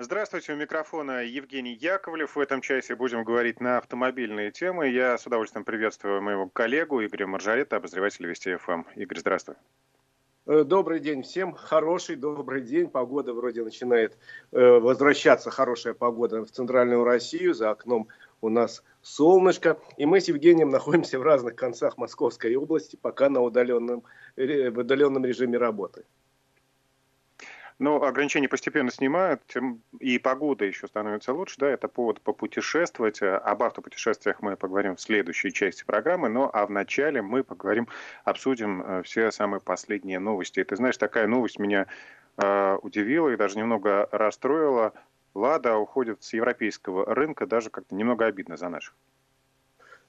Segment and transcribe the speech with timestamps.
[0.00, 2.36] Здравствуйте, у микрофона Евгений Яковлев.
[2.36, 4.86] В этом часе будем говорить на автомобильные темы.
[4.90, 8.82] Я с удовольствием приветствую моего коллегу Игоря Маржарета, обозревателя Вести ФМ.
[8.94, 9.56] Игорь, здравствуй.
[10.46, 11.52] Э, добрый день всем.
[11.52, 12.86] Хороший добрый день.
[12.86, 14.16] Погода вроде начинает
[14.52, 17.52] э, возвращаться, хорошая погода в центральную Россию.
[17.52, 18.06] За окном
[18.40, 19.80] у нас солнышко.
[19.96, 24.04] И мы с Евгением находимся в разных концах Московской области, пока на удаленном,
[24.36, 26.04] в удаленном режиме работы.
[27.78, 29.42] Но ограничения постепенно снимают,
[30.00, 33.22] и погода еще становится лучше, да, это повод попутешествовать.
[33.22, 37.86] Об автопутешествиях мы поговорим в следующей части программы, но а в начале мы поговорим,
[38.24, 40.58] обсудим э, все самые последние новости.
[40.58, 41.86] И ты знаешь, такая новость меня
[42.36, 44.92] э, удивила и даже немного расстроила.
[45.34, 48.94] Лада уходит с европейского рынка, даже как-то немного обидно за наших.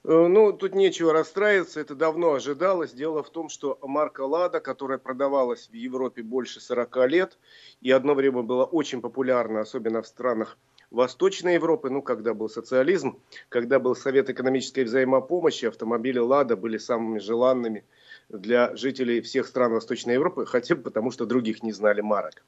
[0.02, 2.92] Э, ну, тут нечего расстраиваться, это давно ожидалось.
[2.92, 7.38] Дело в том, что марка «Лада», которая продавалась в Европе больше 40 лет
[7.80, 10.56] и одно время была очень популярна, особенно в странах
[10.90, 17.18] Восточной Европы, ну, когда был социализм, когда был Совет экономической взаимопомощи, автомобили «Лада» были самыми
[17.20, 17.84] желанными
[18.28, 22.42] для жителей всех стран Восточной Европы, хотя бы потому, что других не знали марок.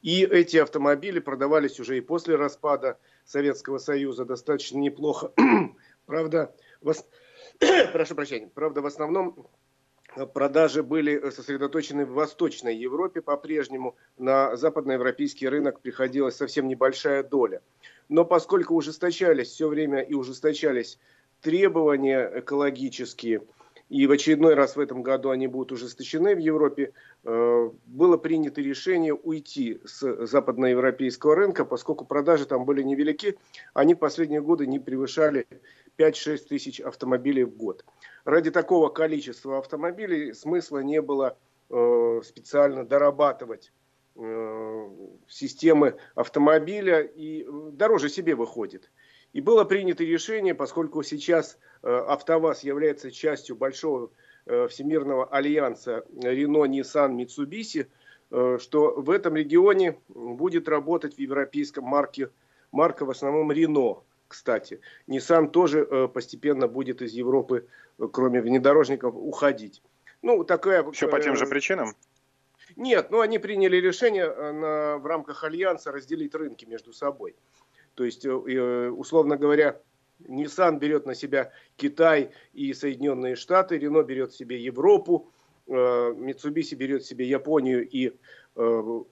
[0.00, 5.32] И эти автомобили продавались уже и после распада Советского Союза достаточно неплохо.
[6.06, 6.54] Правда,
[6.84, 6.94] в...
[7.92, 9.48] прошу прощения, правда, в основном
[10.32, 13.96] продажи были сосредоточены в Восточной Европе по-прежнему.
[14.16, 17.62] На западноевропейский рынок приходилась совсем небольшая доля.
[18.08, 20.98] Но поскольку ужесточались все время и ужесточались
[21.40, 23.42] требования экологические,
[23.90, 26.92] и в очередной раз в этом году они будут ужесточены в Европе,
[27.24, 33.36] э, было принято решение уйти с западноевропейского рынка, поскольку продажи там были невелики,
[33.74, 35.46] они в последние годы не превышали
[35.98, 37.84] 5-6 тысяч автомобилей в год.
[38.24, 41.36] Ради такого количества автомобилей смысла не было
[41.70, 43.72] э, специально дорабатывать
[44.16, 44.88] э,
[45.28, 48.90] системы автомобиля и э, дороже себе выходит.
[49.32, 54.10] И было принято решение, поскольку сейчас э, АвтоВАЗ является частью большого
[54.46, 57.88] э, всемирного альянса Renault, Nissan, Mitsubishi,
[58.30, 62.30] э, что в этом регионе будет работать в европейском марке,
[62.70, 64.02] марка в основном Renault
[64.34, 64.80] кстати.
[65.06, 67.66] Nissan тоже э, постепенно будет из Европы,
[67.98, 69.82] э, кроме внедорожников, уходить.
[70.22, 70.82] Ну, такая...
[70.90, 71.94] Все по тем же э, причинам?
[72.76, 77.36] Нет, ну они приняли решение на, в рамках Альянса разделить рынки между собой.
[77.94, 79.80] То есть, условно говоря,
[80.20, 85.30] Nissan берет на себя Китай и Соединенные Штаты, Renault берет себе Европу,
[85.68, 88.12] Mitsubishi берет себе Японию и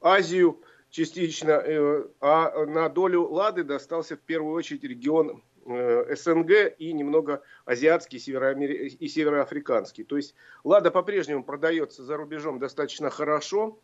[0.01, 0.59] Азию,
[0.93, 7.43] частично, э, а на долю Лады достался в первую очередь регион э, СНГ и немного
[7.65, 10.05] азиатский и североафриканский.
[10.05, 13.81] То есть Лада по-прежнему продается за рубежом достаточно хорошо,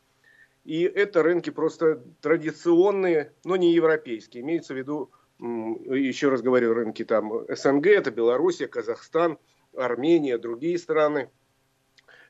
[0.64, 4.42] и это рынки просто традиционные, но не европейские.
[4.42, 9.38] Имеется в виду, еще раз говорю, рынки там СНГ, это Белоруссия, Казахстан,
[9.74, 11.30] Армения, другие страны.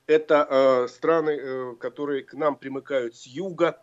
[0.07, 3.81] Это э, страны, э, которые к нам примыкают с юга,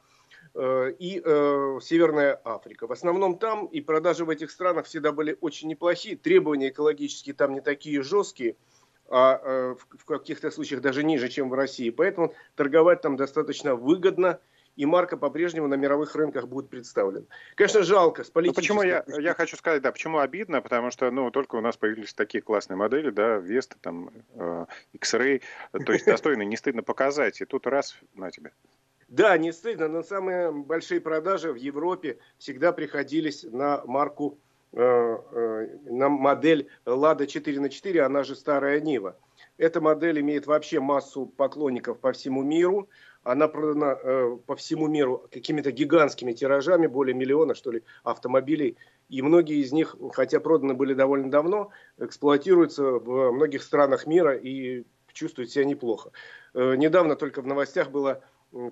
[0.99, 2.87] и э, Северная Африка.
[2.87, 6.17] В основном там и продажи в этих странах всегда были очень неплохие.
[6.17, 8.57] Требования экологические там не такие жесткие,
[9.09, 11.91] а э, в, в каких-то случаях даже ниже, чем в России.
[11.91, 14.41] Поэтому торговать там достаточно выгодно.
[14.77, 17.25] И марка по-прежнему на мировых рынках будет представлена.
[17.55, 18.75] Конечно, жалко с политической...
[18.75, 21.79] Ну, почему я, я хочу сказать, да, почему обидно, потому что, ну, только у нас
[21.79, 25.43] появились такие классные модели, да, Vesta, там, э, X-Ray,
[25.73, 28.53] то есть достойно, не стыдно показать, и тут раз на тебе.
[29.09, 34.39] Да, не стыдно, но самые большие продажи в Европе всегда приходились на марку,
[34.73, 39.17] э, э, на модель Lada 4 на 4, она же старая Нива.
[39.59, 42.89] Эта модель имеет вообще массу поклонников по всему миру.
[43.23, 48.77] Она продана э, по всему миру какими-то гигантскими тиражами, более миллиона, что ли, автомобилей.
[49.09, 54.85] И многие из них, хотя проданы были довольно давно, эксплуатируются в многих странах мира и
[55.13, 56.11] чувствуют себя неплохо.
[56.55, 58.23] Недавно только в новостях было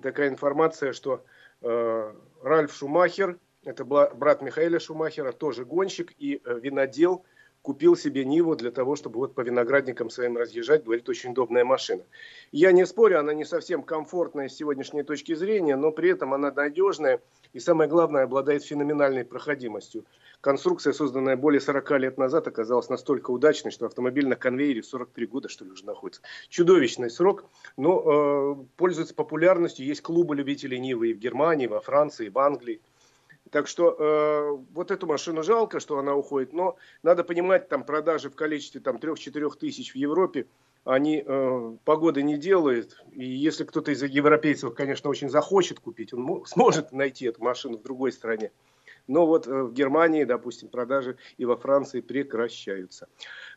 [0.01, 1.23] такая информация, что
[1.61, 7.25] э, Ральф Шумахер, это брат Михаила Шумахера, тоже гонщик и э, винодел,
[7.65, 10.83] купил себе Ниву для того, чтобы вот по виноградникам своим разъезжать.
[10.83, 12.03] Говорит, очень удобная машина.
[12.51, 16.51] Я не спорю, она не совсем комфортная с сегодняшней точки зрения, но при этом она
[16.51, 17.21] надежная
[17.53, 20.05] и, самое главное, обладает феноменальной проходимостью.
[20.41, 25.49] Конструкция, созданная более 40 лет назад, оказалась настолько удачной, что автомобиль на конвейере 43 года,
[25.49, 26.21] что ли, уже находится.
[26.49, 27.45] Чудовищный срок,
[27.77, 29.87] но э, пользуется популярностью.
[29.87, 32.79] Есть клубы любителей Нивы и в Германии, и во Франции, и в Англии.
[33.51, 38.29] Так что э, вот эту машину жалко, что она уходит, но надо понимать, там продажи
[38.29, 40.47] в количестве там 3-4 тысяч в Европе,
[40.83, 43.03] они э, погоды не делают.
[43.11, 47.83] И если кто-то из европейцев, конечно, очень захочет купить, он сможет найти эту машину в
[47.83, 48.51] другой стране.
[49.07, 53.07] Но вот в Германии, допустим, продажи и во Франции прекращаются.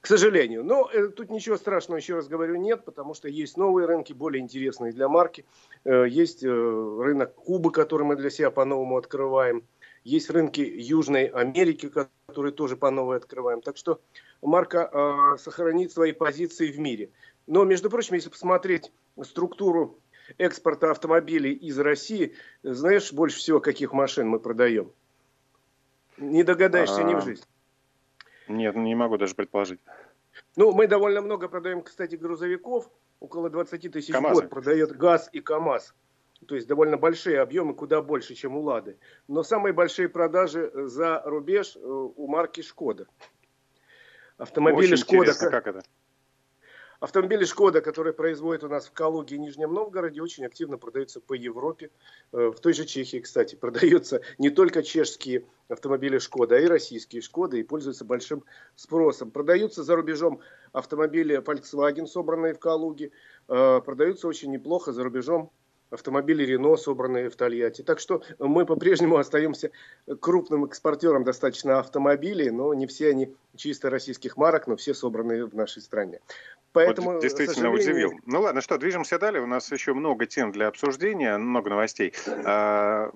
[0.03, 0.63] К сожалению.
[0.63, 4.93] Но тут ничего страшного, еще раз говорю, нет, потому что есть новые рынки, более интересные
[4.93, 5.47] для марки.
[5.87, 9.65] Есть рынок Кубы, который мы для себя по-новому открываем.
[10.09, 11.93] Есть рынки Южной Америки,
[12.27, 13.61] которые тоже по новой открываем.
[13.61, 14.01] Так что
[14.41, 17.11] марка э, сохранит свои позиции в мире.
[17.47, 18.91] Но, между прочим, если посмотреть
[19.23, 19.99] структуру
[20.39, 24.91] экспорта автомобилей из России, знаешь больше всего, каких машин мы продаем?
[26.17, 27.03] Не догадаешься а...
[27.03, 27.45] ни в жизнь.
[28.49, 29.81] Нет, не могу даже предположить.
[30.57, 32.89] Ну, мы довольно много продаем, кстати, грузовиков.
[33.21, 35.93] Около 20 тысяч в год продает ГАЗ и КАМАЗ.
[36.47, 38.97] То есть довольно большие объемы, куда больше, чем у Лады.
[39.27, 43.07] Но самые большие продажи за рубеж э, у марки Шкода.
[44.37, 45.35] Автомобили Очень Шкода.
[45.35, 45.83] Как это?
[47.01, 51.33] Автомобили Шкода, которые производят у нас в Калуге и Нижнем Новгороде, очень активно продаются по
[51.33, 51.91] Европе.
[52.33, 57.23] Э, в той же Чехии, кстати, продаются не только чешские автомобили Шкода, а и российские
[57.23, 58.45] Шкоды, и пользуются большим
[58.75, 59.31] спросом.
[59.31, 60.41] Продаются за рубежом
[60.73, 63.13] автомобили Volkswagen, собранные в Калуге.
[63.49, 65.53] Э, продаются очень неплохо за рубежом
[65.91, 67.83] автомобили Рено, собранные в Тольятти.
[67.83, 69.71] Так что мы по-прежнему остаемся
[70.21, 75.55] крупным экспортером достаточно автомобилей, но не все они чисто российских марок, но все собранные в
[75.55, 76.21] нашей стране.
[76.73, 78.09] Поэтому, вот действительно сожалению...
[78.09, 78.21] удивил.
[78.27, 79.43] Ну ладно, что, движемся далее.
[79.43, 82.13] У нас еще много тем для обсуждения, много новостей.
[82.45, 83.11] А,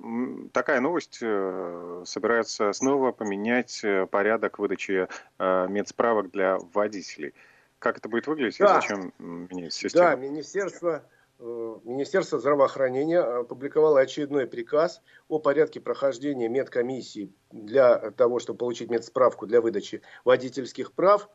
[0.52, 1.18] такая новость.
[1.20, 5.06] Э, собирается снова поменять э, порядок выдачи
[5.38, 7.34] а, медсправок для водителей.
[7.78, 8.78] Как это будет выглядеть да.
[8.78, 10.04] и зачем менять систему?
[10.04, 18.58] Да, Министерство Э, Министерство здравоохранения опубликовало очередной приказ о порядке прохождения медкомиссии для того, чтобы
[18.58, 21.28] получить медсправку для выдачи водительских прав.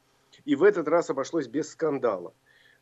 [0.45, 2.33] И в этот раз обошлось без скандала.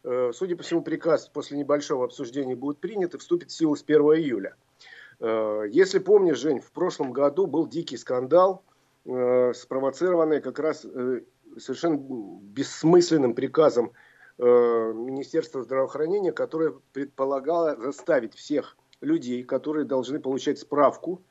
[0.04, 3.82] Э, судя по всему, приказ после небольшого обсуждения будет принят и вступит в силу с
[3.82, 4.56] 1 июля.
[5.20, 8.64] Э, если помнишь, Жень, в прошлом году был дикий скандал,
[9.04, 14.05] спровоцированный как раз совершенно бессмысленным приказом Э,
[14.38, 21.22] Министерства здравоохранения, которое предполагало заставить всех людей, которые должны получать справку,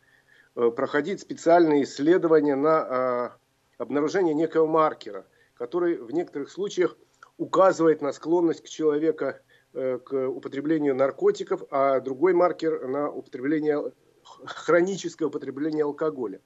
[0.56, 6.96] э, проходить специальные исследования на э, обнаружение некого маркера, который в некоторых случаях
[7.36, 9.40] указывает на склонность к человека
[9.72, 13.92] к употреблению наркотиков, а другой маркер на употребление
[14.24, 16.40] хроническое употребление алкоголя.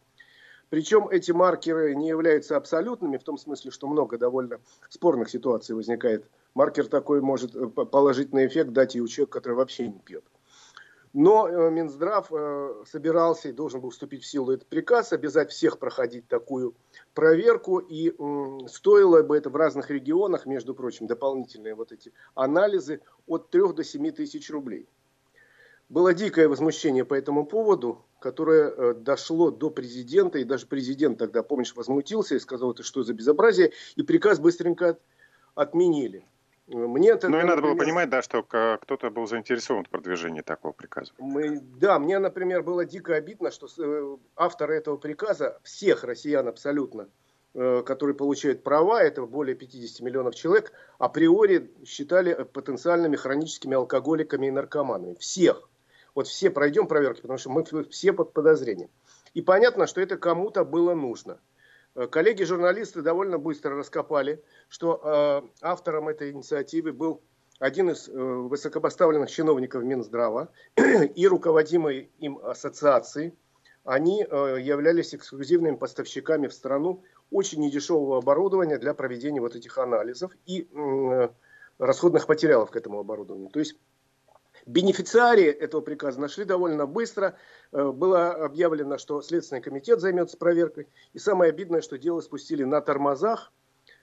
[0.71, 4.61] Причем эти маркеры не являются абсолютными, в том смысле, что много довольно
[4.91, 6.27] спорных ситуаций возникает.
[6.59, 10.25] Маркер такой может э, положительный эффект дать и у человека, который вообще не пьет.
[11.13, 15.79] Но э, Минздрав э, собирался и должен был вступить в силу этот приказ, обязать всех
[15.79, 16.75] проходить такую
[17.15, 17.79] проверку.
[17.79, 18.13] И
[18.67, 23.85] стоило бы это в разных регионах, между прочим, дополнительные вот эти анализы от 3 до
[23.85, 24.89] 7 тысяч рублей.
[25.89, 31.77] Было дикое возмущение по этому поводу, которое дошло до президента, и даже президент тогда, помнишь,
[31.77, 34.99] возмутился и сказал, это что за безобразие, и приказ быстренько
[35.55, 36.27] отменили.
[36.69, 40.73] Мне это, ну и надо было понимать, да, что кто-то был заинтересован в продвижении такого
[40.73, 41.13] приказа.
[41.19, 47.09] Мы, да, мне, например, было дико обидно, что э, авторы этого приказа, всех россиян абсолютно,
[47.55, 54.51] э, которые получают права, это более 50 миллионов человек, априори считали потенциальными хроническими алкоголиками и
[54.51, 55.15] наркоманами.
[55.15, 55.71] Всех.
[56.15, 58.91] Вот все пройдем проверки, потому что мы все под подозрением.
[59.33, 61.41] И понятно, что это кому-то было нужно.
[61.95, 67.23] Э, коллеги-журналисты довольно быстро раскопали, что э, автором этой инициативы был
[67.59, 73.37] один из э, высокопоставленных чиновников Минздрава и руководимой им ассоциации.
[73.85, 80.33] Они э, являлись эксклюзивными поставщиками в страну очень недешевого оборудования для проведения вот этих анализов
[80.47, 81.29] и э,
[81.79, 83.51] расходных материалов к этому оборудованию.
[83.51, 83.77] То есть
[84.69, 87.39] Бенефициарии этого приказа нашли довольно быстро.
[87.73, 90.89] Э, было объявлено, что Следственный комитет займется проверкой.
[91.15, 93.51] И самое обидное, что дело спустили на тормозах.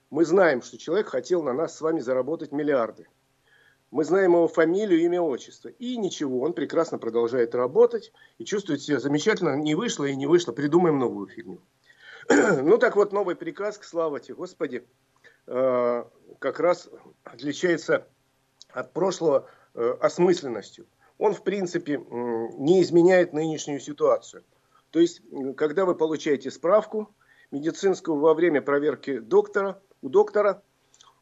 [0.09, 3.05] Мы знаем, что человек хотел на нас с вами заработать миллиарды.
[3.91, 5.69] Мы знаем его фамилию, имя, отчество.
[5.69, 9.55] И ничего, он прекрасно продолжает работать и чувствует себя замечательно.
[9.55, 11.61] Не вышло и не вышло, придумаем новую фигню.
[12.27, 14.87] ну так вот, новый приказ, к славе Господи,
[15.45, 16.03] э,
[16.39, 16.89] как раз
[17.23, 18.07] отличается
[18.71, 20.85] от прошлого осмысленностью.
[21.17, 24.43] Он, в принципе, не изменяет нынешнюю ситуацию.
[24.91, 25.21] То есть,
[25.57, 27.13] когда вы получаете справку
[27.51, 30.61] медицинскую во время проверки доктора, у доктора,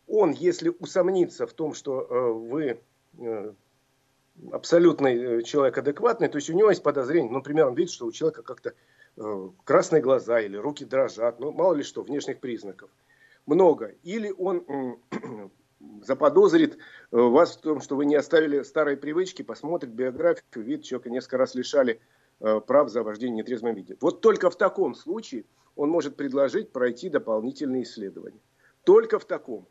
[0.07, 2.79] он, если усомнится в том, что э, вы
[3.19, 3.53] э,
[4.51, 8.11] абсолютный человек адекватный, то есть у него есть подозрение, ну, например, он видит, что у
[8.11, 8.73] человека как-то
[9.63, 12.89] красные глаза или руки дрожат, ну, мало ли что, внешних признаков.
[13.45, 13.93] Много.
[14.03, 14.99] Или он
[16.01, 16.77] заподозрит э,
[17.11, 21.55] вас в том, что вы не оставили старые привычки, посмотрит биографию, видит, человека несколько раз
[21.55, 22.01] лишали
[22.39, 23.97] э, прав за вождение в нетрезвом виде.
[24.01, 28.39] Вот только в таком случае он может предложить пройти дополнительные исследования.
[28.83, 29.67] Только в таком.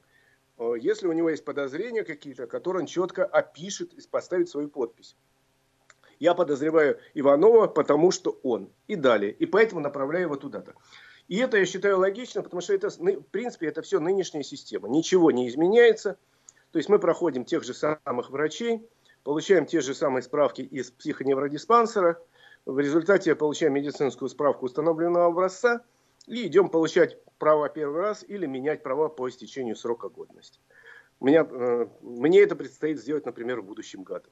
[0.59, 5.17] Э, если у него есть подозрения какие-то, которые он четко опишет и поставит свою подпись.
[6.19, 8.71] Я подозреваю Иванова, потому что он.
[8.87, 9.33] И далее.
[9.33, 10.75] И поэтому направляю его туда-то.
[11.29, 14.89] И это я считаю логично, потому что это, в принципе, это все нынешняя система.
[14.89, 16.19] Ничего не изменяется.
[16.73, 18.87] То есть мы проходим тех же самых врачей,
[19.25, 22.21] получаем те же самые справки из психоневродиспансера,
[22.65, 25.83] в результате получаем медицинскую справку установленного образца
[26.27, 30.61] и идем получать права первый раз или менять права по истечению срока годности.
[31.21, 34.31] Меня, э, мне это предстоит сделать, например, в будущем году.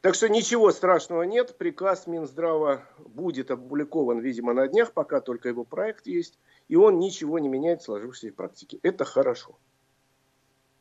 [0.00, 1.58] Так что ничего страшного нет.
[1.58, 6.38] Приказ Минздрава будет опубликован, видимо, на днях, пока только его проект есть.
[6.68, 8.78] И он ничего не меняет в сложившейся практике.
[8.82, 9.58] Это хорошо.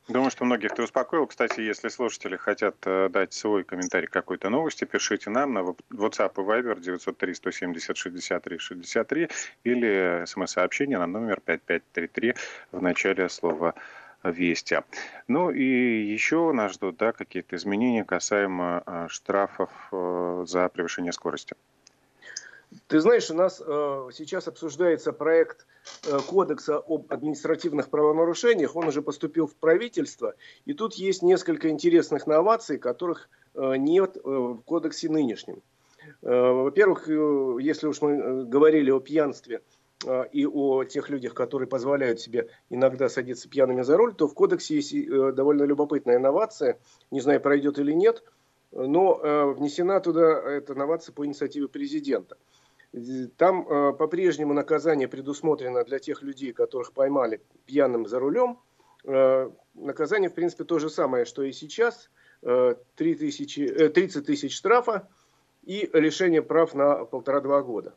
[0.07, 1.27] Думаю, что многих ты успокоил.
[1.27, 6.39] Кстати, если слушатели хотят э, дать свой комментарий какой-то новости, пишите нам на WhatsApp и
[6.39, 9.29] Viber 903 170 63 63
[9.65, 12.33] или смс-сообщение на номер 5533
[12.71, 13.75] в начале слова
[14.23, 14.79] «Вести».
[15.27, 21.55] Ну и еще нас ждут да, какие-то изменения касаемо э, штрафов э, за превышение скорости.
[22.88, 25.65] Ты знаешь, у нас э, сейчас обсуждается проект
[26.05, 28.75] э, кодекса об административных правонарушениях.
[28.75, 30.35] Он уже поступил в правительство.
[30.65, 35.61] И тут есть несколько интересных новаций, которых э, нет э, в кодексе нынешнем.
[36.21, 39.61] Э, во-первых, э, если уж мы э, говорили о пьянстве э,
[40.31, 44.75] и о тех людях, которые позволяют себе иногда садиться пьяными за руль, то в кодексе
[44.75, 46.79] есть э, довольно любопытная инновация.
[47.11, 48.23] Не знаю, пройдет или нет–
[48.71, 52.37] но э, внесена туда эта новация по инициативе президента.
[53.37, 58.59] Там э, по-прежнему наказание предусмотрено для тех людей, которых поймали пьяным за рулем.
[59.05, 62.09] Э, наказание, в принципе, то же самое, что и сейчас.
[62.41, 65.09] 3 тысячи, 30 тысяч штрафа
[65.65, 67.95] и лишение прав на полтора-два года.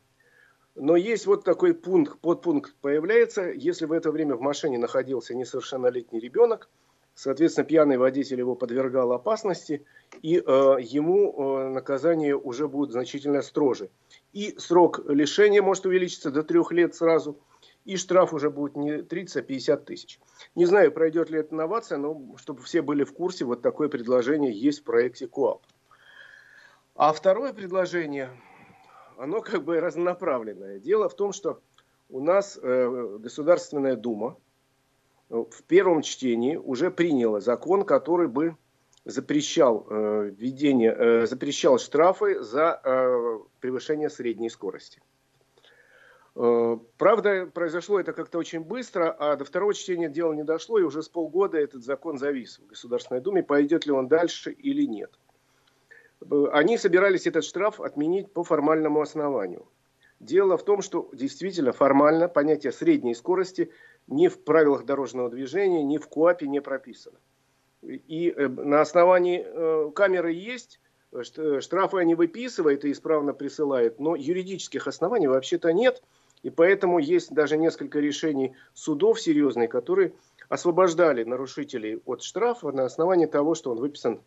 [0.74, 6.20] Но есть вот такой пункт, подпункт появляется, если в это время в машине находился несовершеннолетний
[6.20, 6.70] ребенок–
[7.14, 9.84] Соответственно, пьяный водитель его подвергал опасности,
[10.22, 10.40] и э,
[10.80, 13.90] ему э, наказание уже будет значительно строже.
[14.32, 17.38] И срок лишения может увеличиться до трех лет сразу,
[17.84, 20.20] и штраф уже будет не 30, а 50 тысяч.
[20.54, 24.52] Не знаю, пройдет ли эта инновация, но чтобы все были в курсе, вот такое предложение
[24.52, 25.62] есть в проекте КОАП.
[26.94, 28.30] А второе предложение,
[29.22, 30.80] оно как бы разнонаправленное.
[30.80, 31.60] Дело в том, что
[32.08, 34.36] у нас э, Государственная Дума,
[35.28, 38.56] в первом чтении уже приняла закон, который бы
[39.04, 45.00] запрещал э, введение, э, запрещал штрафы за э, превышение средней скорости.
[46.34, 50.82] Э, правда, произошло это как-то очень быстро, а до второго чтения дело не дошло, и
[50.82, 55.16] уже с полгода этот закон завис в Государственной Думе, пойдет ли он дальше или нет.
[56.30, 59.66] Э, они собирались этот штраф отменить по формальному основанию.
[60.20, 63.70] Дело в том, что действительно формально понятие средней скорости–
[64.06, 67.18] ни в правилах дорожного движения, ни в КОАПе не прописано.
[67.82, 70.80] И э, на основании э, камеры есть,
[71.60, 76.02] штрафы они выписывают и исправно присылают, но юридических оснований вообще-то нет.
[76.42, 80.14] И поэтому есть даже несколько решений судов серьезных, которые
[80.48, 84.22] освобождали нарушителей от штрафа на основании того, что он выписан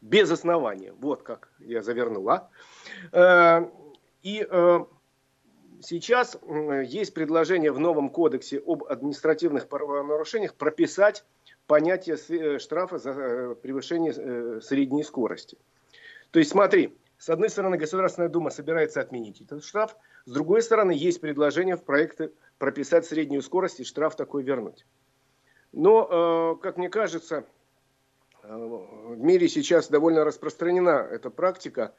[0.00, 0.92] без основания.
[0.92, 2.50] Вот как я завернула.
[3.12, 3.68] Э,
[4.22, 4.46] и
[5.82, 6.38] сейчас
[6.84, 11.24] есть предложение в новом кодексе об административных правонарушениях прописать
[11.70, 15.56] понятие э, штрафа за э, превышение э, средней скорости.
[16.32, 20.90] То есть смотри, с одной стороны Государственная Дума собирается отменить этот штраф, с другой стороны
[20.90, 24.84] есть предложение в проекте прописать среднюю скорость и штраф такой вернуть.
[25.72, 27.44] Но, как мне кажется,
[28.42, 31.94] в мире сейчас довольно распространена эта практика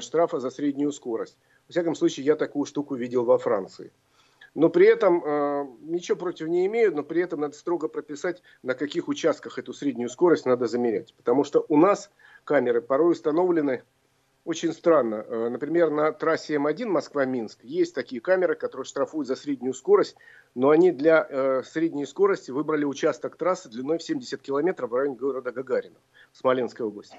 [0.00, 1.38] штрафа за среднюю скорость.
[1.68, 3.92] Во всяком случае, я такую штуку видел во Франции.
[4.54, 8.74] Но при этом э, ничего против не имею, но при этом надо строго прописать, на
[8.74, 11.12] каких участках эту среднюю скорость надо замерять.
[11.16, 12.10] Потому что у нас
[12.44, 13.82] камеры порой установлены
[14.44, 15.24] очень странно.
[15.26, 20.16] Э, например, на трассе М1 Москва-Минск есть такие камеры, которые штрафуют за среднюю скорость,
[20.54, 25.16] но они для э, средней скорости выбрали участок трассы длиной в 70 километров в районе
[25.16, 25.96] города Гагарина
[26.32, 27.18] Смоленской области.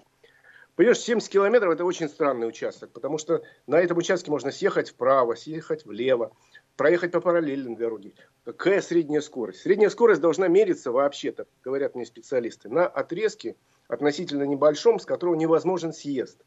[0.75, 5.33] Понимаешь, 70 километров это очень странный участок, потому что на этом участке можно съехать вправо,
[5.35, 6.33] съехать влево,
[6.75, 8.13] проехать по параллельной дороге.
[8.43, 9.61] Какая средняя скорость?
[9.61, 13.55] Средняя скорость должна мериться вообще-то, говорят мне специалисты, на отрезке
[13.87, 16.43] относительно небольшом, с которого невозможен съезд.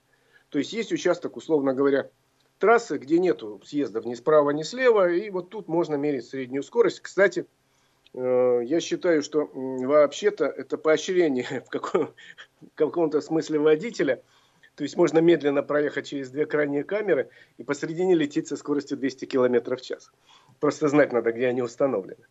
[0.50, 2.10] То есть есть участок, условно говоря,
[2.58, 7.00] трассы, где нету съездов ни справа, ни слева, и вот тут можно мерить среднюю скорость.
[7.00, 7.46] Кстати,
[8.14, 12.14] Э, я считаю, что вообще-то это поощрение в каком-
[12.74, 14.22] каком-то смысле водителя.
[14.74, 19.24] То есть можно медленно проехать через две крайние камеры и посередине лететь со скоростью 200
[19.24, 20.12] км в час.
[20.60, 22.24] Просто знать надо, где они установлены.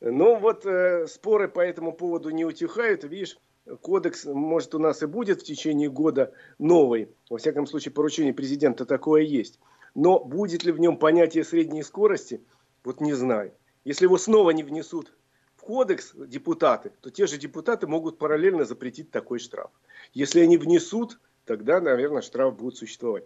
[0.00, 3.04] Ну вот э, споры по этому поводу не утихают.
[3.04, 3.38] Видишь,
[3.76, 7.08] кодекс, может, у нас и будет в течение года новый.
[7.30, 9.58] Во всяком случае, поручение президента такое есть.
[9.94, 12.42] Но будет ли в нем понятие средней скорости,
[12.84, 13.52] вот не знаю.
[13.84, 15.12] Если его снова не внесут
[15.56, 19.70] в кодекс депутаты, то те же депутаты могут параллельно запретить такой штраф.
[20.12, 23.24] Если они внесут, тогда, наверное, штраф будет существовать.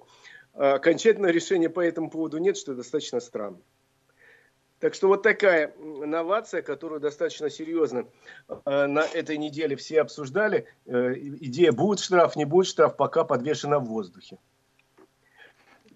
[0.54, 3.58] А окончательного решения по этому поводу нет, что достаточно странно.
[4.82, 8.04] Так что вот такая новация, которую достаточно серьезно
[8.48, 10.66] э, на этой неделе все обсуждали.
[10.86, 14.38] Э, идея будет штраф, не будет штраф, пока подвешена в воздухе.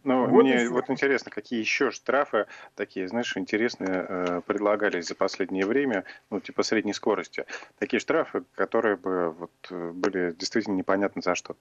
[0.05, 5.67] Ну, вот мне вот интересно, какие еще штрафы такие, знаешь, интересные э, предлагались за последнее
[5.67, 7.45] время, ну, типа средней скорости.
[7.81, 11.57] Такие штрафы, которые бы вот были действительно непонятно за что.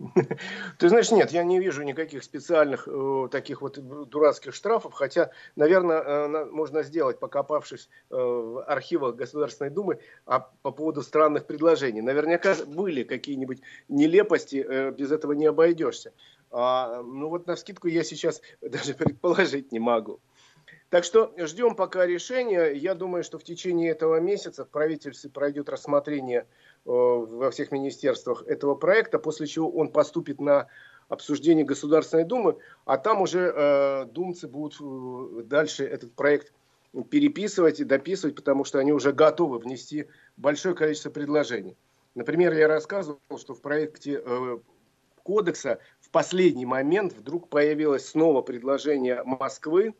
[0.78, 3.78] Ты знаешь, нет, я не вижу никаких специальных э, таких вот
[4.08, 10.70] дурацких штрафов, хотя, наверное, э, можно сделать, покопавшись э, в архивах Государственной Думы, а по
[10.70, 12.02] поводу странных предложений.
[12.02, 16.12] Наверняка были какие-нибудь нелепости, э, без этого не обойдешься.
[16.50, 20.20] А, ну вот на скидку я сейчас даже предположить не могу.
[20.90, 22.72] Так что ждем пока решения.
[22.72, 26.46] Я думаю, что в течение этого месяца в правительстве пройдет рассмотрение
[26.84, 30.68] во всех министерствах этого проекта, после чего он поступит на
[31.08, 36.52] обсуждение Государственной Думы, а там уже э, думцы будут э, дальше этот проект
[37.10, 40.06] переписывать и дописывать, потому что они уже готовы внести
[40.36, 41.76] большое количество предложений.
[42.14, 44.58] Например, я рассказывал, что в проекте э,
[45.22, 49.94] кодекса в последний момент вдруг появилось снова предложение Москвы,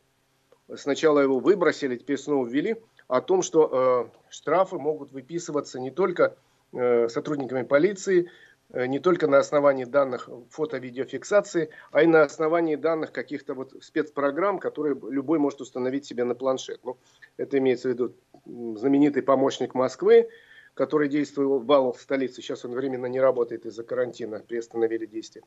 [0.76, 2.76] сначала его выбросили, теперь снова ввели,
[3.08, 8.30] о том, что э, штрафы могут выписываться не только Э, сотрудниками полиции
[8.70, 14.58] э, не только на основании данных фото-видеофиксации, а и на основании данных каких-то вот спецпрограмм,
[14.58, 16.80] которые любой может установить себе на планшет.
[16.84, 16.96] Ну,
[17.36, 20.28] это имеется в виду знаменитый помощник Москвы,
[20.74, 22.40] который действовал в столице.
[22.40, 25.44] Сейчас он временно не работает из-за карантина, приостановили действие.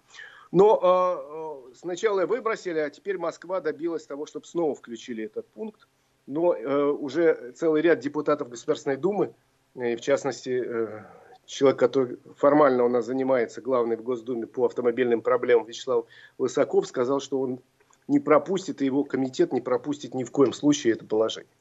[0.51, 5.87] Но э, сначала выбросили, а теперь Москва добилась того, чтобы снова включили этот пункт.
[6.27, 9.33] Но э, уже целый ряд депутатов Государственной Думы
[9.75, 11.03] и в частности, э,
[11.45, 16.05] человек, который формально у нас занимается, главный в Госдуме по автомобильным проблемам, Вячеслав
[16.37, 17.59] Лысаков, сказал, что он
[18.07, 21.51] не пропустит, и его комитет не пропустит ни в коем случае это положение.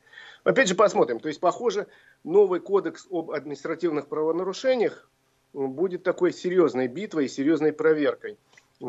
[0.45, 1.21] Опять же, посмотрим.
[1.21, 1.87] То есть, похоже,
[2.25, 5.09] новый кодекс об административных правонарушениях
[5.53, 8.39] будет такой серьезной битвой и серьезной проверкой,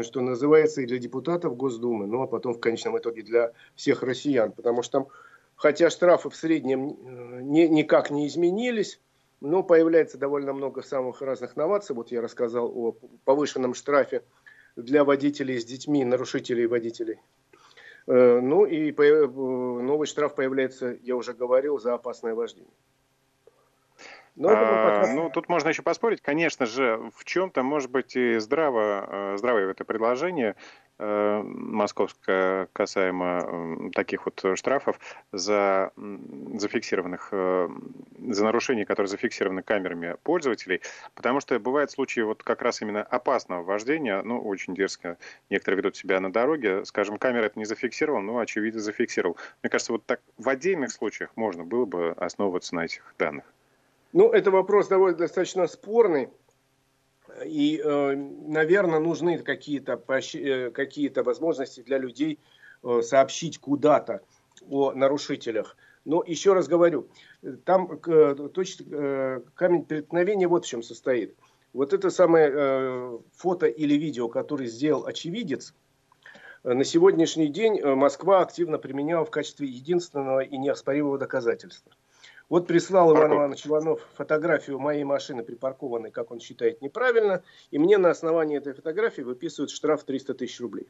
[0.01, 4.51] что называется и для депутатов Госдумы, ну а потом в конечном итоге для всех россиян.
[4.51, 5.07] Потому что там,
[5.55, 8.99] хотя штрафы в среднем э, не, никак не изменились,
[9.43, 11.93] но появляется довольно много самых разных новаций.
[11.93, 14.23] Вот я рассказал о повышенном штрафе
[14.77, 17.19] для водителей с детьми, нарушителей водителей.
[18.07, 22.71] Э, ну и э, новый штраф появляется, я уже говорил, за опасное вождение.
[24.35, 26.21] Но ну, а, ну, тут можно еще поспорить.
[26.21, 30.55] Конечно же, в чем-то может быть и здраво, э, здравое это предложение.
[30.99, 34.99] Э, московская касаемо таких вот штрафов
[35.31, 37.67] за зафиксированных, э,
[38.29, 40.81] за нарушения, которые зафиксированы камерами пользователей,
[41.15, 45.17] потому что бывают случаи вот как раз именно опасного вождения, ну, очень дерзко
[45.49, 49.37] некоторые ведут себя на дороге, скажем, камера это не зафиксировала, но, очевидно, зафиксировал.
[49.63, 53.45] Мне кажется, вот так в отдельных случаях можно было бы основываться на этих данных.
[54.13, 56.29] Ну, это вопрос довольно достаточно спорный.
[57.45, 62.39] И, э, наверное, нужны какие-то э, какие возможности для людей
[62.83, 64.21] э, сообщить куда-то
[64.69, 65.75] о нарушителях.
[66.05, 67.07] Но еще раз говорю,
[67.63, 67.97] там
[68.53, 71.33] точно камень преткновения вот в чем состоит.
[71.71, 75.73] Вот это самое фото или видео, которое сделал очевидец,
[76.63, 81.93] на сегодняшний день Москва активно применяла в качестве единственного и неоспоримого доказательства.
[82.53, 87.41] Вот прислал Иван Иванович Иванов фотографию моей машины, припаркованной, как он считает, неправильно.
[87.71, 90.87] И мне на основании этой фотографии выписывают штраф 300 тысяч рублей.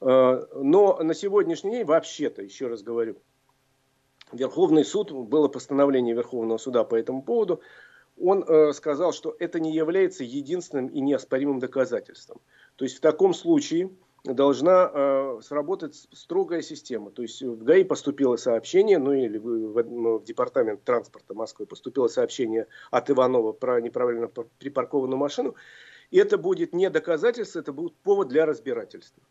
[0.00, 3.18] Э, но на сегодняшний день, вообще-то, еще раз говорю,
[4.32, 7.60] Верховный суд, было постановление Верховного суда по этому поводу,
[8.18, 12.40] он э, сказал, что это не является единственным и неоспоримым доказательством.
[12.76, 13.90] То есть в таком случае
[14.24, 17.10] должна э, сработать строгая система.
[17.10, 21.66] То есть в ГАИ поступило сообщение, ну или в, в, ну, в департамент транспорта Москвы
[21.66, 24.28] поступило сообщение от Иванова про неправильно
[24.58, 25.54] припаркованную машину.
[26.10, 29.22] И это будет не доказательство, это будет повод для разбирательства.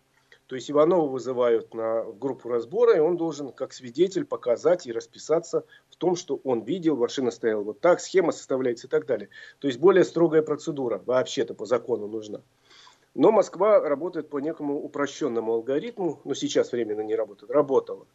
[0.50, 5.64] То есть Иванова вызывают на группу разбора, и он должен как свидетель показать и расписаться
[5.92, 9.30] в том, что он видел, машина стояла вот так, схема составляется и так далее.
[9.60, 12.42] То есть более строгая процедура вообще-то по закону нужна.
[13.16, 18.08] Но Москва работает по некому упрощенному алгоритму, но сейчас временно не работает, работала.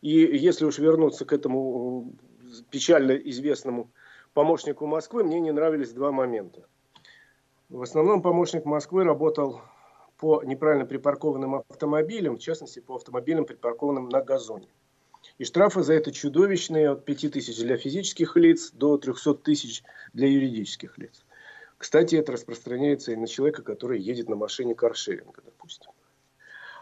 [0.00, 2.12] И если уж вернуться к этому
[2.70, 3.90] печально известному
[4.34, 6.66] помощнику Москвы, мне не нравились два момента.
[7.68, 9.62] В основном помощник Москвы работал
[10.18, 14.68] по неправильно припаркованным автомобилям, в частности по автомобилям, припаркованным на газоне.
[15.38, 20.28] И штрафы за это чудовищные, от 5 тысяч для физических лиц до 300 тысяч для
[20.28, 21.24] юридических лиц.
[21.82, 25.90] Кстати, это распространяется и на человека, который едет на машине каршеринга, допустим.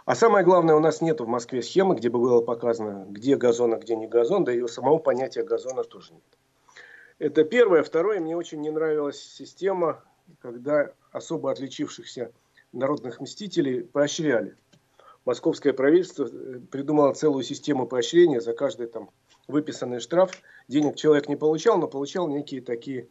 [0.05, 3.73] А самое главное, у нас нет в Москве схемы, где бы было показано, где газон,
[3.73, 6.39] а где не газон, да и самого понятия газона тоже нет.
[7.19, 7.83] Это первое.
[7.83, 10.05] Второе, мне очень не нравилась система,
[10.39, 12.33] когда особо отличившихся
[12.73, 14.59] народных мстителей поощряли.
[15.25, 19.09] Московское правительство э, придумало целую систему поощрения за каждый там
[19.49, 20.43] выписанный штраф.
[20.69, 23.09] Денег человек не получал, но получал некие такие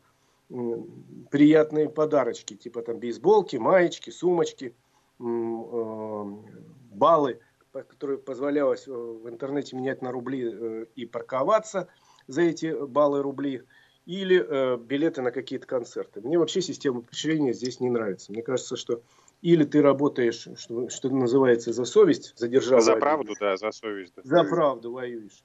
[0.49, 4.75] приятные подарочки, типа там бейсболки, маечки, сумочки,
[5.19, 7.39] э, баллы,
[7.71, 11.87] которые позволялось э, в интернете менять на рубли и парковаться
[12.27, 13.63] за эти баллы рубли
[14.05, 16.21] или э, билеты на какие-то концерты.
[16.21, 18.31] Мне вообще система поощрения здесь не нравится.
[18.31, 19.03] Мне кажется, что
[19.41, 22.81] или ты работаешь, что, что называется, за совесть, за державу.
[22.81, 24.13] За правду, да, за совесть.
[24.15, 24.21] Да.
[24.23, 25.43] За правду воюешь.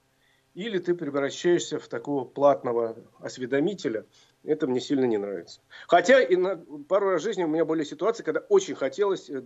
[0.55, 4.05] Или ты превращаешься в такого платного осведомителя.
[4.45, 5.61] Это мне сильно не нравится.
[5.87, 9.43] Хотя и на, пару раз в жизни у меня были ситуации, когда очень хотелось э,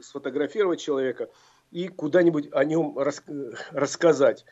[0.00, 1.28] сфотографировать человека
[1.70, 4.44] и куда-нибудь о нем рас, э, рассказать.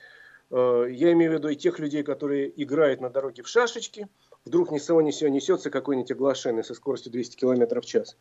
[0.50, 4.08] Э, я имею в виду и тех людей, которые играют на дороге в шашечки,
[4.44, 8.16] вдруг ни с того ни сего несется какой-нибудь оглашенный со скоростью 200 км в час.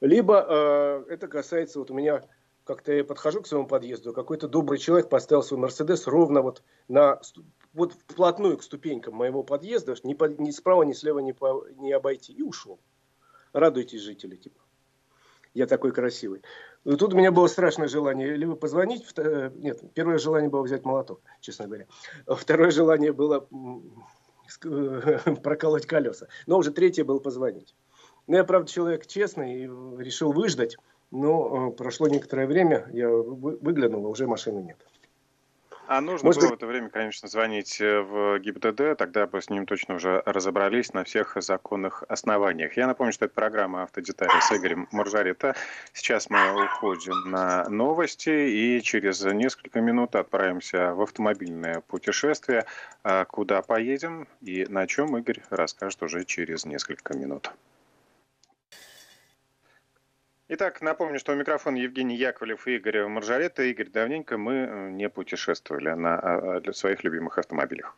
[0.00, 2.24] Либо это касается, вот у меня
[2.64, 7.20] как-то я подхожу к своему подъезду, какой-то добрый человек поставил свой Мерседес ровно вот на
[7.74, 11.92] вот вплотную к ступенькам моего подъезда, ни, по, ни справа, ни слева не, по, не
[11.92, 12.78] обойти, и ушел.
[13.52, 14.60] Радуйтесь, жители, типа.
[15.54, 16.42] Я такой красивый.
[16.84, 20.84] И тут у меня было страшное желание либо позвонить, э, нет, первое желание было взять
[20.84, 21.86] молоток, честно говоря.
[22.26, 23.46] Второе желание было
[25.42, 26.28] проколоть колеса.
[26.46, 27.74] Но уже третье было позвонить.
[28.26, 29.66] Но я, правда, человек честный и
[30.02, 30.76] решил выждать.
[31.10, 34.78] Но э, прошло некоторое время, я выглянул, а уже машины нет.
[35.86, 36.42] А нужно Может...
[36.42, 40.22] было в это время, конечно, звонить э, в ГИБДД, тогда бы с ним точно уже
[40.24, 42.76] разобрались на всех законных основаниях.
[42.76, 45.56] Я напомню, что это программа «Автодетали» с Игорем Маржарита.
[45.92, 52.64] Сейчас мы уходим на новости и через несколько минут отправимся в автомобильное путешествие.
[53.02, 57.50] А куда поедем и на чем Игорь расскажет уже через несколько минут.
[60.54, 63.62] Итак, напомню, что у микрофона Евгений Яковлев и Игорь Маржарета.
[63.62, 67.96] Игорь, давненько мы э, не путешествовали на а, а, своих любимых автомобилях.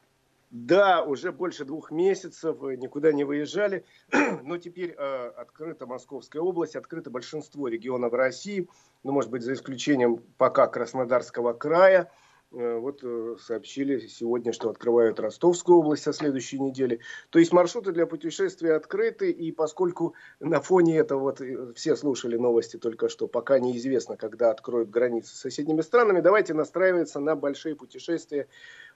[0.53, 3.85] Да, уже больше двух месяцев никуда не выезжали,
[4.45, 8.69] но теперь э, открыта Московская область, открыто большинство регионов России,
[9.03, 12.24] ну, может быть, за исключением пока Краснодарского края– Э,
[12.55, 17.01] вот э, сообщили сегодня, что открывают Ростовскую область со следующей недели.
[17.31, 22.37] То есть маршруты для путешествия открыты, и поскольку на фоне этого, вот э, все слушали
[22.37, 27.75] новости только что, пока неизвестно, когда откроют границы с соседними странами, давайте настраиваться на большие
[27.75, 28.47] путешествия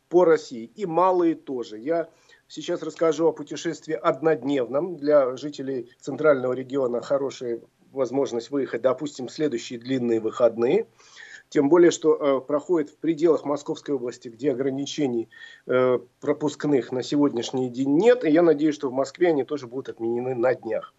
[0.08, 0.70] по России.
[0.76, 1.78] И малые тоже.
[1.78, 2.08] Я
[2.46, 4.96] сейчас расскажу о путешествии однодневном.
[4.96, 10.86] Для жителей центрального региона хорошая возможность выехать, допустим, в следующие длинные выходные–
[11.48, 15.28] тем более, что э, проходит в пределах Московской области, где ограничений
[15.66, 18.24] э, пропускных на сегодняшний день нет.
[18.24, 20.94] И я надеюсь, что в Москве они тоже будут отменены на днях.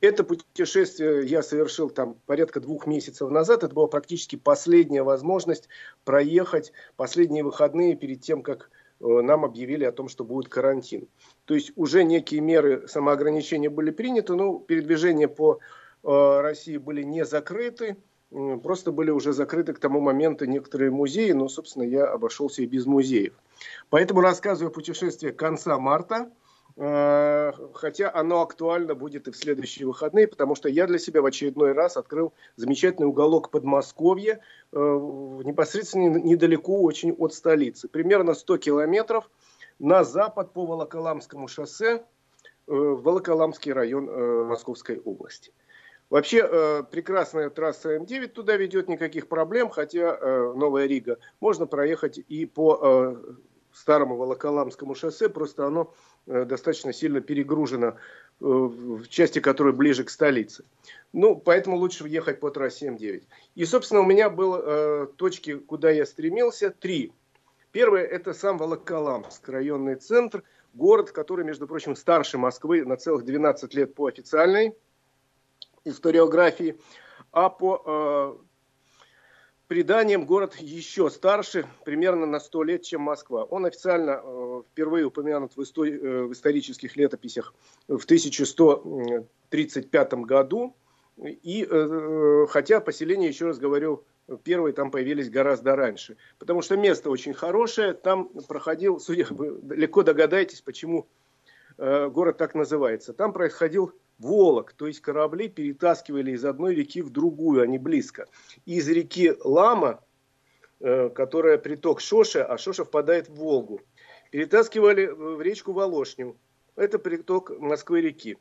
[0.00, 3.62] Это путешествие я совершил там порядка двух месяцев назад.
[3.62, 5.68] Это была практически последняя возможность
[6.04, 11.08] проехать последние выходные перед тем, как э, нам объявили о том, что будет карантин.
[11.44, 15.58] То есть уже некие меры самоограничения были приняты, но передвижения по
[16.02, 17.98] э, России были не закрыты
[18.30, 22.86] просто были уже закрыты к тому моменту некоторые музеи, но, собственно, я обошелся и без
[22.86, 23.34] музеев.
[23.88, 26.30] Поэтому рассказываю о путешествии конца марта,
[26.76, 31.26] э, хотя оно актуально будет и в следующие выходные, потому что я для себя в
[31.26, 34.40] очередной раз открыл замечательный уголок Подмосковья,
[34.72, 37.88] э, непосредственно недалеко очень от столицы.
[37.88, 39.28] Примерно 100 километров
[39.80, 42.00] на запад по Волоколамскому шоссе э,
[42.66, 45.52] в Волоколамский район Московской области.
[46.10, 52.18] Вообще э, прекрасная трасса М9 туда ведет, никаких проблем, хотя э, Новая Рига можно проехать
[52.18, 53.16] и по э,
[53.72, 55.94] старому Волоколамскому шоссе, просто оно
[56.26, 57.94] э, достаточно сильно перегружено э,
[58.40, 60.64] в части, которая ближе к столице.
[61.12, 63.22] Ну, поэтому лучше ехать по трассе М9.
[63.54, 67.12] И, собственно, у меня было э, точки, куда я стремился, три.
[67.70, 70.42] Первое– это сам Волоколамск, районный центр,
[70.74, 74.74] город, который, между прочим, старше Москвы на целых 12 лет по официальной
[75.84, 76.78] историографии.
[77.32, 78.40] а по
[79.70, 83.44] преданиям город еще старше, примерно на 100 лет, чем Москва.
[83.44, 87.54] Он официально э, впервые упомянут в, истори- э, в исторических летописях
[87.86, 90.74] в 1135 году.
[91.16, 94.04] И, э, хотя поселения, еще раз говорю,
[94.42, 96.16] первые там появились гораздо раньше.
[96.40, 97.92] Потому что место очень хорошее.
[97.92, 101.06] Там проходил, судя, вы легко догадаетесь, почему
[101.78, 103.12] город так называется.
[103.12, 108.26] Там происходил Волок, то есть корабли перетаскивали из одной реки в другую, а не близко.
[108.66, 110.02] Из реки Лама,
[110.80, 113.80] э, которая приток Шоша, а Шоша впадает в Волгу,
[114.30, 116.36] перетаскивали в речку Волошню.
[116.76, 118.36] Это приток Москвы-реки,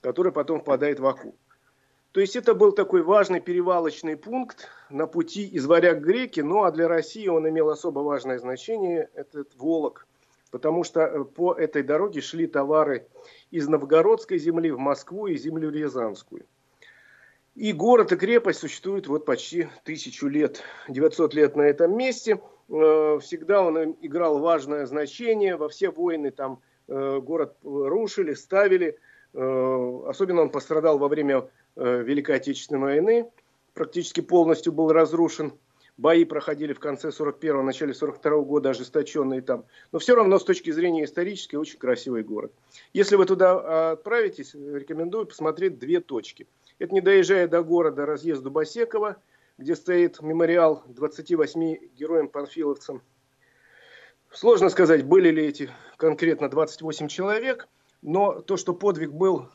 [0.00, 1.34] который потом впадает в Аку.
[2.12, 6.64] То есть это был такой важный перевалочный пункт на пути из Варяг к Греки, ну
[6.64, 10.06] а для России он имел особо важное значение, этот Волок,
[10.52, 13.08] потому что э, по этой дороге шли товары
[13.50, 16.44] из новгородской земли в Москву и землю Рязанскую.
[17.56, 22.40] И город и крепость существуют вот почти тысячу лет, 900 лет на этом месте.
[22.68, 25.56] Э, всегда он играл важное значение.
[25.56, 28.98] Во все войны там э, город рушили, ставили.
[29.32, 33.30] Э, особенно он пострадал во время Великой Отечественной войны.
[33.72, 35.54] Практически полностью был разрушен.
[36.02, 39.64] Бои проходили в конце 41-го, начале 42-го года, ожесточенные там.
[39.92, 42.52] Но все равно, с точки зрения исторической, очень красивый город.
[42.92, 46.48] Если вы туда а, отправитесь, рекомендую посмотреть две точки.
[46.80, 49.16] Это не доезжая до города разъезд Дубосекова,
[49.58, 53.00] где стоит мемориал 28 героям-панфиловцам.
[54.32, 57.68] Сложно сказать, были ли эти конкретно 28 человек,
[58.02, 59.50] но то, что подвиг был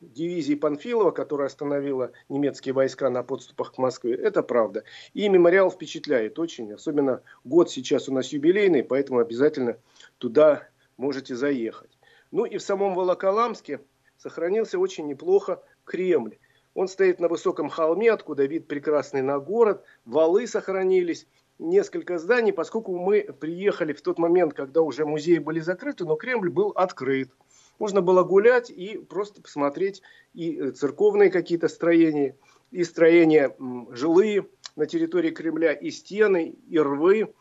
[0.00, 4.84] дивизии Панфилова, которая остановила немецкие войска на подступах к Москве, это правда.
[5.12, 9.78] И мемориал впечатляет очень, особенно год сейчас у нас юбилейный, поэтому обязательно
[10.18, 11.90] туда можете заехать.
[12.30, 13.80] Ну и в самом Волоколамске
[14.16, 16.36] сохранился очень неплохо Кремль.
[16.74, 21.26] Он стоит на высоком холме, откуда вид прекрасный на город, валы сохранились,
[21.58, 26.50] несколько зданий, поскольку мы приехали в тот момент, когда уже музеи были закрыты, но Кремль
[26.50, 27.30] был открыт.
[27.78, 32.36] Можно было гулять и просто посмотреть и э, церковные какие-то строения,
[32.70, 33.54] и строения
[33.90, 37.32] жилые на территории Кремля, и стены, и рвы,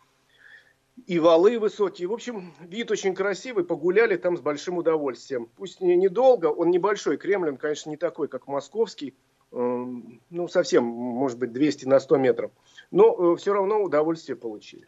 [1.08, 2.08] и валы высокие.
[2.08, 5.50] В общем, вид очень красивый, погуляли там с большим удовольствием.
[5.56, 9.16] Пусть не недолго, он небольшой, Кремль, он, конечно, не такой, как московский,
[9.52, 12.52] эм, ну, совсем, может быть, 200 на 100 метров,
[12.92, 14.88] но э, все равно удовольствие получили.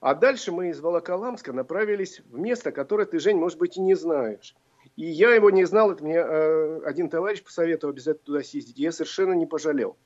[0.00, 3.94] А дальше мы из Волоколамска направились в место, которое ты, Жень, может быть, и не
[3.94, 4.54] знаешь.
[4.96, 8.78] И я его не знал, это мне э, один товарищ посоветовал обязательно туда съездить.
[8.78, 9.96] Я совершенно не пожалел.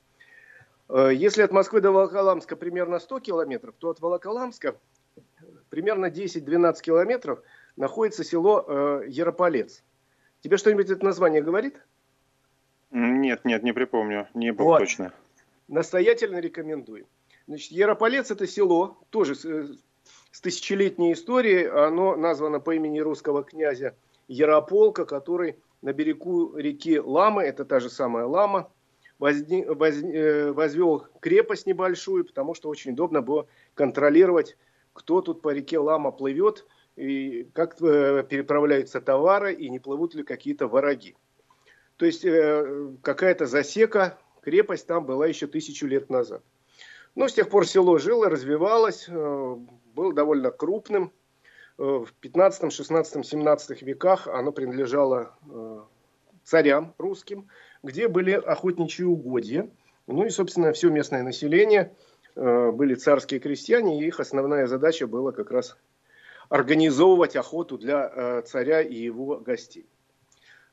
[0.89, 4.75] Э, если от Москвы до Волоколамска примерно 100 километров, то от Волоколамска
[5.69, 7.41] примерно 10-12 километров
[7.75, 9.83] находится село э, Ярополец.
[10.41, 11.79] Тебе что-нибудь это название говорит?
[12.89, 14.27] Нет, нет, не припомню.
[14.33, 14.79] Не был вот.
[14.79, 15.13] точно.
[15.67, 17.05] Настоятельно рекомендую.
[17.47, 19.67] Значит, Ярополец это село, тоже с, э,
[20.31, 21.65] с тысячелетней историей.
[21.65, 23.95] Оно названо по имени русского князя
[24.29, 28.71] Ярополка, который на берегу реки Ламы, это та же самая Лама,
[29.17, 34.55] возни, воз, э, возвел крепость небольшую, потому что очень удобно было контролировать,
[34.93, 40.23] кто тут по реке Лама плывет, и как э, переправляются товары, и не плывут ли
[40.23, 41.15] какие-то враги.
[41.97, 46.43] То есть э, какая-то засека, крепость там была еще тысячу лет назад.
[47.15, 51.11] Но с тех пор село жило, развивалось, было довольно крупным.
[51.79, 55.79] Э, в 15, 16, 17 веках оно принадлежало э,
[56.43, 57.47] царям русским,
[57.83, 59.69] где были охотничьи угодья.
[60.05, 61.95] Ну и, собственно, все местное население
[62.35, 65.77] э, были царские крестьяне, и их основная задача была как раз
[66.49, 69.85] организовывать охоту для царя и его гостей.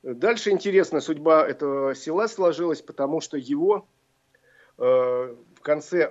[0.03, 3.87] Дальше интересно, судьба этого села сложилась, потому что его
[4.79, 6.11] в конце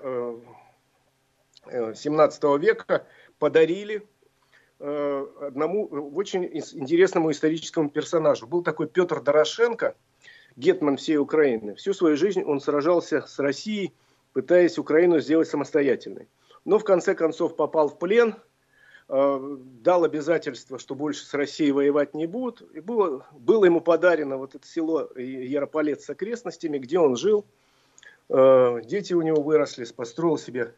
[1.66, 3.08] 17 века
[3.40, 4.08] подарили
[4.80, 8.48] одному э, очень интересному историческому персонажу.
[8.48, 9.96] Был такой Петр Дорошенко,
[10.56, 11.76] гетман всей Украины.
[11.76, 13.94] Всю свою жизнь он сражался с Россией,
[14.34, 16.28] пытаясь Украину сделать самостоятельной.
[16.66, 18.36] Но в конце концов попал в плен,
[19.08, 22.70] э, дал обязательство, что больше с Россией воевать не будут.
[22.74, 27.46] И было, было ему подарено вот это село Ярополец с окрестностями, где он жил.
[28.28, 30.74] Дети у него выросли, построил себе,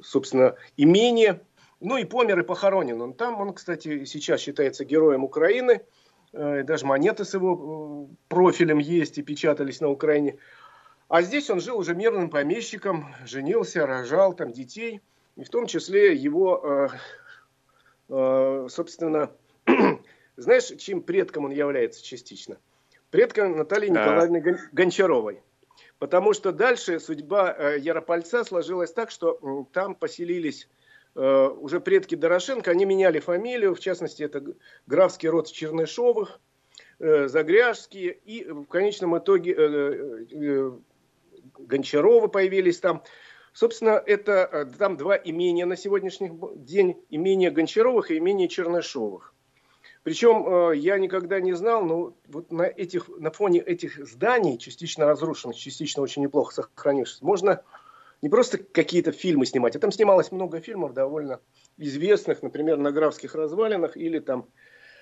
[0.00, 1.42] собственно, имение–
[1.82, 3.40] ну и помер и похоронен он там.
[3.40, 5.82] Он, кстати, сейчас считается героем Украины.
[6.32, 10.38] Э, даже монеты с его э, профилем есть и печатались на Украине.
[11.08, 15.00] А здесь он жил уже мирным помещиком, женился, рожал там детей.
[15.36, 16.88] И в том числе его,
[18.08, 19.32] э, собственно,
[20.36, 22.58] знаешь, чем предком он является частично?
[23.10, 24.40] Предком Натальи Николаевны
[24.72, 25.42] Гончаровой.
[25.98, 30.68] Потому что дальше судьба Яропольца сложилась так, что там поселились
[31.14, 34.42] уже предки Дорошенко, они меняли фамилию, в частности, это
[34.86, 36.40] графский род Чернышовых,
[36.98, 39.54] э, Загряжские, и в конечном итоге
[41.58, 43.02] Гончаровы появились там.
[43.52, 49.34] Собственно, это там два имения на сегодняшний день, имение Гончаровых и имение Чернышовых.
[50.02, 55.06] Причем э, я никогда не знал, но вот на, этих, на фоне этих зданий, частично
[55.06, 57.62] разрушенных, частично очень неплохо сохранившихся, можно
[58.22, 61.40] не просто какие-то фильмы снимать, а там снималось много фильмов довольно
[61.76, 64.48] известных, например, на Графских развалинах или там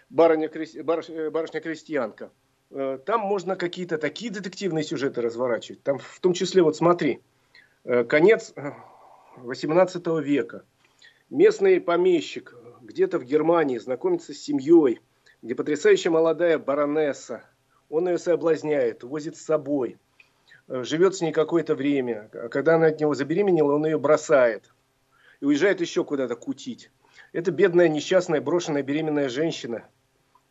[0.09, 0.83] барыня, э,
[1.31, 2.33] «Барышня-крестьянка».
[2.71, 5.83] Э, там можно какие-то такие детективные сюжеты разворачивать.
[5.83, 7.21] Там в том числе, вот смотри,
[7.85, 8.55] конец
[9.37, 10.65] 18 века.
[11.31, 15.01] Местный помещик где-то в Германии знакомится с семьей,
[15.43, 17.45] где потрясающая молодая баронесса.
[17.89, 19.97] Он ее соблазняет, возит с собой, э,
[20.71, 22.31] живет с ней какое-то время.
[22.33, 24.73] А когда она от него забеременела, он ее бросает
[25.41, 26.91] и уезжает еще куда-то кутить.
[27.33, 29.85] Это бедная, несчастная, брошенная беременная женщина,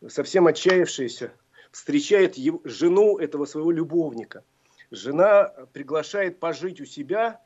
[0.08, 1.32] совсем отчаявшаяся,
[1.71, 4.43] встречает его, жену этого своего любовника.
[4.91, 7.41] Жена приглашает пожить у себя,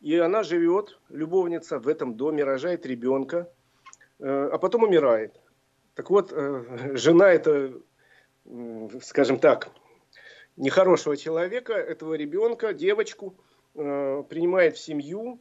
[0.00, 3.48] и она живет, любовница, в этом доме, рожает ребенка–
[4.18, 5.40] Э, а потом умирает.
[5.94, 7.72] Так вот, э, жена это,
[9.02, 9.70] скажем так,
[10.56, 13.36] нехорошего человека, этого ребенка, девочку,
[13.74, 15.40] э, принимает в семью,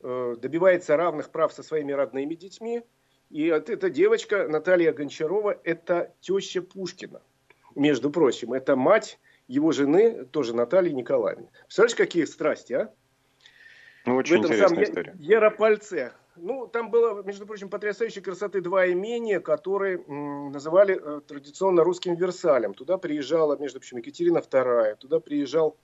[0.00, 2.82] добивается равных прав со своими родными детьми.
[3.30, 7.22] И вот эта девочка, Наталья Гончарова, это теща Пушкина,
[7.76, 8.52] между прочим.
[8.52, 11.50] Это мать его жены, тоже Натальи Николаевны.
[11.66, 12.92] Представляешь, какие страсти, а?
[14.04, 15.14] Ну, очень в этом интересная история.
[15.20, 16.12] Яропольце.
[16.36, 22.72] Ну, там было, между прочим, потрясающей красоты два имения, которые называли э, традиционно русским Версалем.
[22.72, 25.76] Туда приезжала, между прочим, Екатерина II, туда приезжал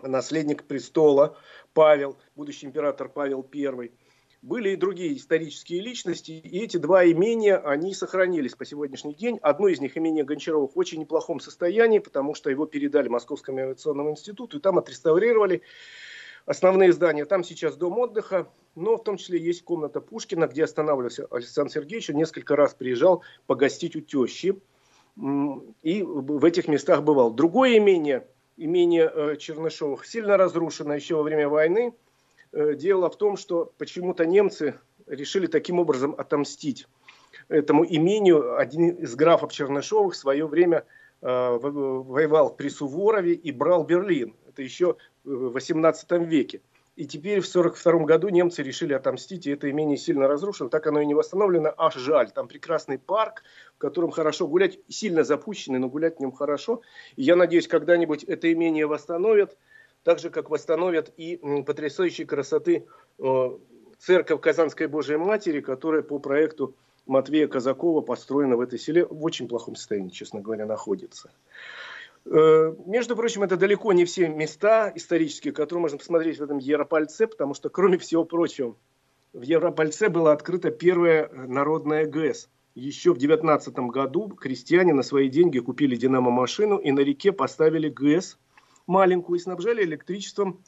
[0.00, 1.36] наследник престола
[1.74, 3.90] Павел, будущий император Павел I.
[4.42, 9.40] Были и другие исторические личности, и эти два имения, они сохранились по сегодняшний день.
[9.42, 14.12] Одно из них, имение Гончарова, в очень неплохом состоянии, потому что его передали Московскому авиационному
[14.12, 15.62] институту, и там отреставрировали
[16.48, 17.26] основные здания.
[17.26, 22.08] Там сейчас дом отдыха, но в том числе есть комната Пушкина, где останавливался Александр Сергеевич.
[22.08, 24.58] Несколько раз приезжал погостить у тещи.
[25.82, 27.32] И в этих местах бывал.
[27.32, 31.92] Другое имение, имение э, Чернышовых, сильно разрушено еще во время войны.
[32.52, 36.86] Э, дело в том, что почему-то немцы решили таким образом отомстить
[37.48, 38.56] этому имению.
[38.56, 40.84] Один из графов Чернышовых в свое время
[41.20, 44.34] э, воевал при Суворове и брал Берлин.
[44.48, 44.96] Это еще
[45.28, 46.60] в 18 веке.
[46.96, 50.68] И теперь в 1942 году немцы решили отомстить, и это имение сильно разрушено.
[50.68, 52.32] Так оно и не восстановлено, аж жаль.
[52.32, 53.44] Там прекрасный парк,
[53.76, 56.82] в котором хорошо гулять, сильно запущенный, но гулять в нем хорошо.
[57.14, 59.56] И я надеюсь, когда-нибудь это имение восстановят,
[60.02, 62.86] так же, как восстановят и потрясающей красоты
[63.20, 63.50] э,
[64.00, 66.74] церковь Казанской Божией Матери, которая по проекту
[67.06, 71.30] Матвея Казакова построена в этой селе в очень плохом состоянии, честно говоря, находится.
[72.30, 77.26] Э, между прочим, это далеко не все места исторические, которые можно посмотреть в этом Яропольце,
[77.26, 78.76] потому что, кроме всего прочего,
[79.32, 82.50] в Яропольце была открыта первая народная ГЭС.
[82.74, 88.38] Еще в 19 году крестьяне на свои деньги купили динамо-машину и на реке поставили ГЭС
[88.86, 90.62] маленькую и снабжали электричеством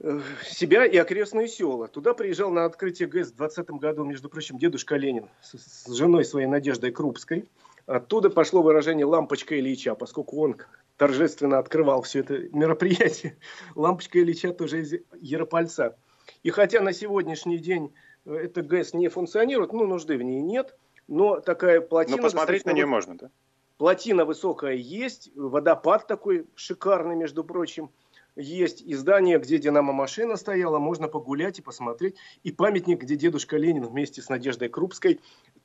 [0.00, 1.88] э, себя и окрестные села.
[1.88, 6.46] Туда приезжал на открытие ГЭС в 20 году, между прочим, дедушка Ленин с женой своей
[6.46, 7.50] Надеждой Крупской–
[7.86, 10.56] Оттуда пошло выражение «лампочка Ильича», поскольку он
[10.96, 13.36] торжественно открывал все это мероприятие.
[13.74, 15.96] Лампочка Ильича тоже из Яропольца.
[16.42, 17.92] И хотя на сегодняшний день
[18.24, 20.76] э, эта ГЭС не функционирует, ну, нужды в ней нет,
[21.08, 22.16] но такая плотина...
[22.16, 23.30] Но посмотреть на нее можно, да?
[23.76, 27.90] Плотина высокая есть, водопад такой шикарный, между прочим,
[28.36, 28.80] есть.
[28.82, 32.16] И здание, где динамо-машина стояла, можно погулять и посмотреть.
[32.44, 35.20] И памятник, где дедушка Ленин вместе с Надеждой Крупской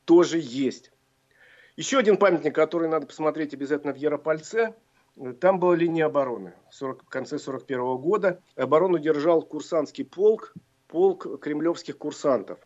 [0.06, 0.92] тоже есть.
[1.80, 4.76] Еще один памятник, который надо посмотреть обязательно в Яропольце,
[5.40, 8.42] там была линия обороны 40, в конце 41 года.
[8.58, 10.54] Оборону держал курсантский полк,
[10.90, 12.60] полк кремлевских курсантов.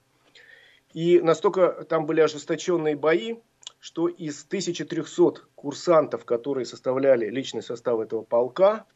[0.94, 3.36] И настолько там были ожесточенные бои,
[3.80, 8.88] что из 1300 курсантов, которые составляли личный состав этого полка,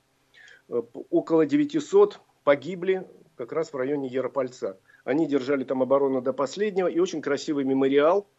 [0.68, 0.82] э,
[1.12, 4.80] около 900 погибли как раз в районе Яропольца.
[5.04, 6.88] Они держали там оборону до последнего.
[6.88, 8.28] И очень красивый мемориал–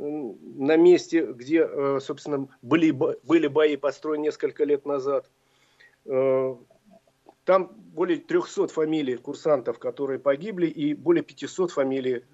[0.00, 5.30] на месте, где, э, собственно, были, были бои построены несколько лет назад.
[6.06, 6.56] Э,
[7.44, 12.24] там более 300 фамилий курсантов, которые погибли, и более 500 фамилий,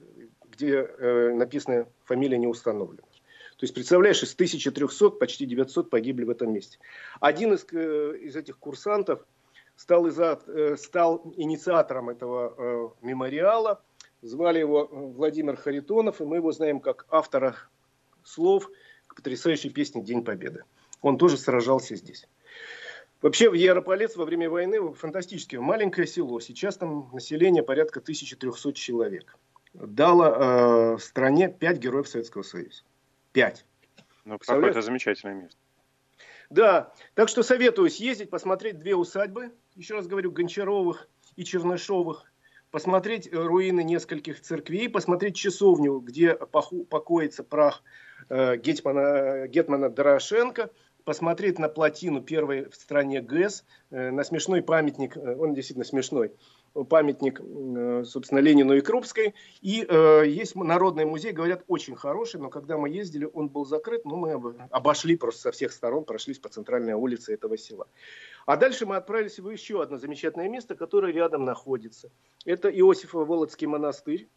[0.44, 3.02] где э, написано фамилия не установлена.
[3.56, 6.78] То есть, представляешь, из 1300 почти 900 погибли в этом месте.
[7.20, 9.26] Один из, из этих курсантов
[9.74, 13.82] стал, иза, э, стал инициатором этого мемориала.
[14.26, 17.56] Звали его Владимир Харитонов, и мы его знаем как автора
[18.24, 18.68] слов
[19.06, 20.64] к потрясающей песне «День Победы».
[21.00, 22.26] Он тоже сражался здесь.
[23.22, 26.40] Вообще в Ярополец во время войны фантастически маленькое село.
[26.40, 29.38] Сейчас там население порядка 1300 человек.
[29.74, 32.82] Дало э, стране 5 героев Советского Союза.
[33.32, 33.64] 5.
[34.24, 35.58] Ну, какое-то замечательное место.
[36.50, 42.24] Да, так что советую съездить, посмотреть две усадьбы, еще раз говорю, Гончаровых и Чернышовых,
[42.76, 47.82] посмотреть э, руины нескольких церквей, посмотреть часовню, где покоится прах
[48.28, 50.68] э, Гетмана, Гетмана Дорошенко,
[51.02, 56.32] посмотреть на плотину первой в стране ГЭС, э, на смешной памятник, э, он действительно смешной,
[56.84, 59.34] памятник, э, собственно, Ленину и Крупской.
[59.62, 64.04] И э, есть народный музей, говорят, очень хороший, но когда мы ездили, он был закрыт,
[64.04, 64.32] но мы
[64.70, 67.86] обошли просто со всех сторон, прошлись по центральной улице этого села.
[68.46, 72.10] А дальше мы отправились в еще одно замечательное место, которое рядом находится.
[72.44, 74.28] Это Иосифово-Володский монастырь.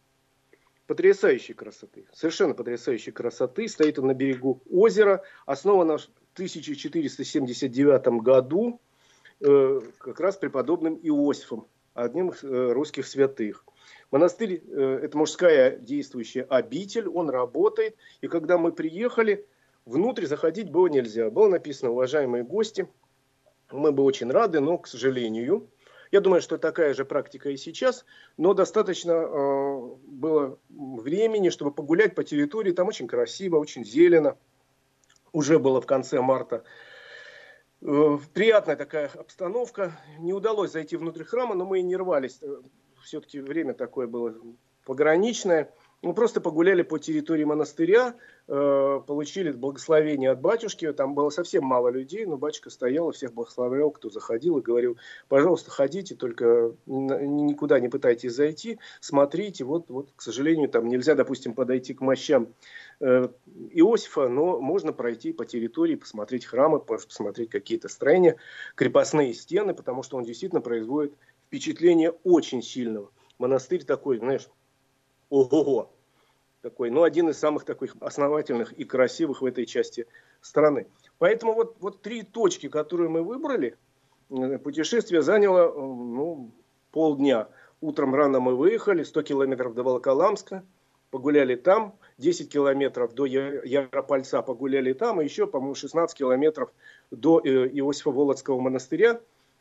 [0.88, 3.68] Потрясающей красоты, совершенно потрясающей красоты.
[3.68, 8.80] Стоит он на берегу озера, основан в 1479 году
[9.40, 13.64] э, как раз преподобным Иосифом одним из э, русских святых.
[14.10, 17.94] Монастырь э,– это мужская действующая обитель, он работает.
[18.20, 19.46] И когда мы приехали,
[19.84, 21.30] внутрь заходить было нельзя.
[21.30, 22.88] Было написано «Уважаемые гости,
[23.72, 25.68] мы бы очень рады, но, к сожалению,
[26.10, 28.04] я думаю, что такая же практика и сейчас,
[28.36, 32.72] но достаточно э, было времени, чтобы погулять по территории.
[32.72, 34.36] Там очень красиво, очень зелено.
[35.32, 36.64] Уже было в конце марта
[37.82, 39.98] Э, приятная такая обстановка.
[40.18, 42.38] Не удалось зайти внутрь храма, но мы и не рвались.
[42.42, 42.60] Э,
[43.02, 44.34] Все-таки время такое было
[44.84, 45.72] пограничное.
[46.02, 48.14] Мы просто погуляли по территории монастыря,
[48.48, 50.90] э, получили благословение от батюшки.
[50.94, 54.96] Там было совсем мало людей, но батюшка стоял и всех благословлял, кто заходил, и говорил,
[55.28, 59.64] пожалуйста, ходите, только никуда не пытайтесь зайти, смотрите.
[59.64, 62.54] Вот, вот, к сожалению, там нельзя, допустим, подойти к мощам
[63.00, 63.28] э,
[63.72, 68.36] Иосифа, но можно пройти по территории, посмотреть храмы, посмотреть какие-то строения,
[68.74, 71.12] крепостные стены, потому что он действительно производит
[71.46, 73.10] впечатление очень сильного.
[73.38, 74.48] Монастырь такой, знаешь,
[75.30, 75.90] ого-го.
[76.60, 80.06] Такой, ну, один из самых таких основательных и красивых в этой части
[80.42, 80.86] страны.
[81.18, 83.78] Поэтому вот, вот три точки, которые мы выбрали,
[84.28, 86.50] э, путешествие заняло э, ну,
[86.92, 87.48] полдня.
[87.80, 90.62] Утром рано мы выехали, 100 километров до Волоколамска,
[91.10, 96.70] погуляли там, 10 километров до Яропольца погуляли там, и еще, по-моему, 16 километров
[97.10, 99.20] до э, Иосифа-Володского монастыря.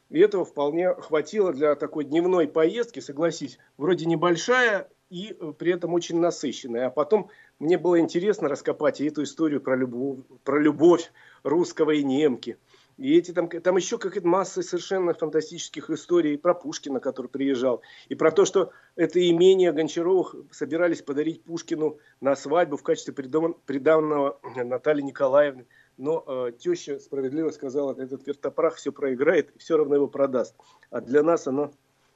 [0.09, 5.93] И этого вполне хватило для такой дневной поездки, согласись, вроде небольшая, и э, при этом
[5.93, 6.87] очень насыщенная.
[6.87, 7.29] А потом
[7.59, 11.11] мне было интересно раскопать и эту историю про любовь, про любовь
[11.43, 12.57] русского и немки.
[12.97, 17.81] И эти там, там еще какая-то масса совершенно фантастических историй про Пушкина, который приезжал.
[18.09, 24.39] И про то, что это имение Гончаровых собирались подарить Пушкину на свадьбу в качестве приданного
[24.55, 25.65] Натальи Николаевны.
[25.95, 30.55] Но э, теща справедливо сказала, этот вертопрах все проиграет и все равно его продаст.
[30.91, 31.71] А для нас оно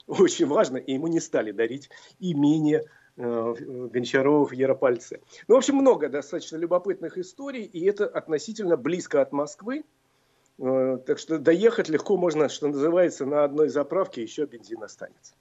[0.07, 1.89] очень важно, и ему не стали дарить
[2.19, 2.83] имение
[3.15, 3.55] э,
[3.91, 5.21] Гончарова в Яропольце.
[5.47, 9.83] Ну, в общем, много достаточно любопытных историй, и это относительно близко от Москвы.
[10.59, 15.33] Э, так что доехать легко можно, что называется, на одной заправке еще бензин останется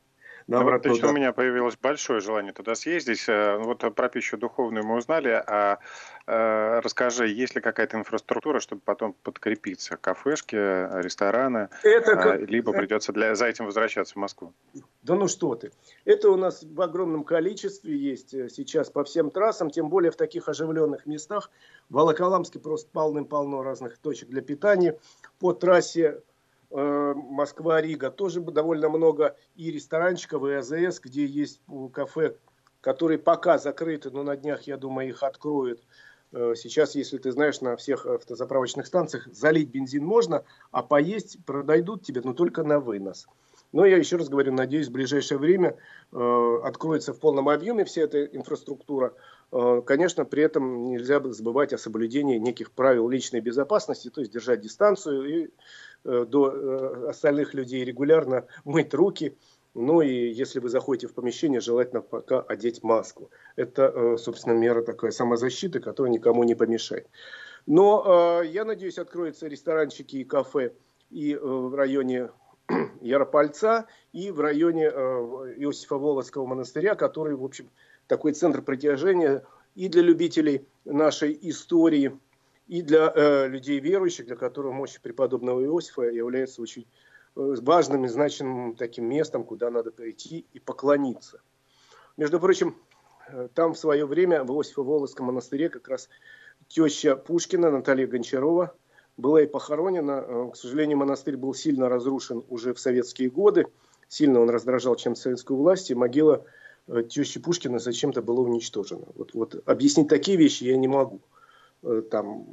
[0.47, 3.25] на ну, вот лично у меня появилось большое желание туда съездить.
[3.29, 5.79] Э, вот про пищу духовную мы узнали, а
[6.27, 9.97] э, расскажи, есть ли какая-то инфраструктура, чтобы потом подкрепиться?
[9.97, 11.69] Кафешки, рестораны?
[11.83, 12.41] Это как...
[12.49, 13.35] Либо придется для...
[13.35, 14.53] за этим возвращаться в Москву?
[15.03, 15.73] Да ну что ты.
[16.05, 20.17] Это у нас в огромном количестве есть э, сейчас по всем трассам, тем более в
[20.17, 21.51] таких оживленных местах.
[21.89, 24.99] В Волоколамске просто полным-полно разных точек для питания.
[25.39, 26.21] По трассе Э,
[26.75, 31.61] Москва-Рига, тоже довольно много и ресторанчиков, и АЗС, где есть
[31.93, 32.37] кафе,
[32.81, 35.81] которые пока закрыты, но на днях, я думаю, их откроют.
[36.33, 42.03] Э, сейчас, если ты знаешь, на всех автозаправочных станциях залить бензин можно, а поесть продойдут
[42.03, 43.27] тебе, но только на вынос.
[43.73, 45.77] Но я еще раз говорю, надеюсь, в ближайшее время
[46.13, 49.15] э, откроется в полном объеме вся эта инфраструктура.
[49.51, 54.61] Э, конечно, при этом нельзя забывать о соблюдении неких правил личной безопасности, то есть держать
[54.61, 59.37] дистанцию и Э, до э, остальных людей регулярно мыть руки.
[59.75, 63.31] Ну и если вы заходите в помещение, желательно пока одеть маску.
[63.57, 67.09] Это, э, собственно, мера такая самозащиты, которая никому не помешает.
[67.67, 70.73] Но я надеюсь, откроются ресторанчики и кафе
[71.11, 72.31] и в районе
[73.01, 77.71] Яропольца, и в районе Иосифа Володского монастыря, который, в общем,
[78.09, 79.45] такой центр притяжения
[79.77, 82.19] и для любителей нашей истории–
[82.67, 86.87] и для э, людей верующих, для которых мощь преподобного Иосифа является очень
[87.35, 91.41] важным и значимым таким местом, куда надо прийти и поклониться.
[92.19, 92.77] Между прочим,
[93.55, 96.11] там в свое время в Иосифо-Володском монастыре как раз
[96.69, 98.75] теща Пушкина Наталья Гончарова
[99.17, 100.51] была и похоронена.
[100.53, 103.67] К сожалению, монастырь был сильно разрушен уже в советские годы.
[104.09, 106.45] Сильно он раздражал чем советскую власть, и могила
[106.89, 109.07] Э, тещи Пушкина зачем-то было уничтожено.
[109.15, 111.21] Вот, вот объяснить такие вещи я не могу.
[111.83, 112.47] Э, там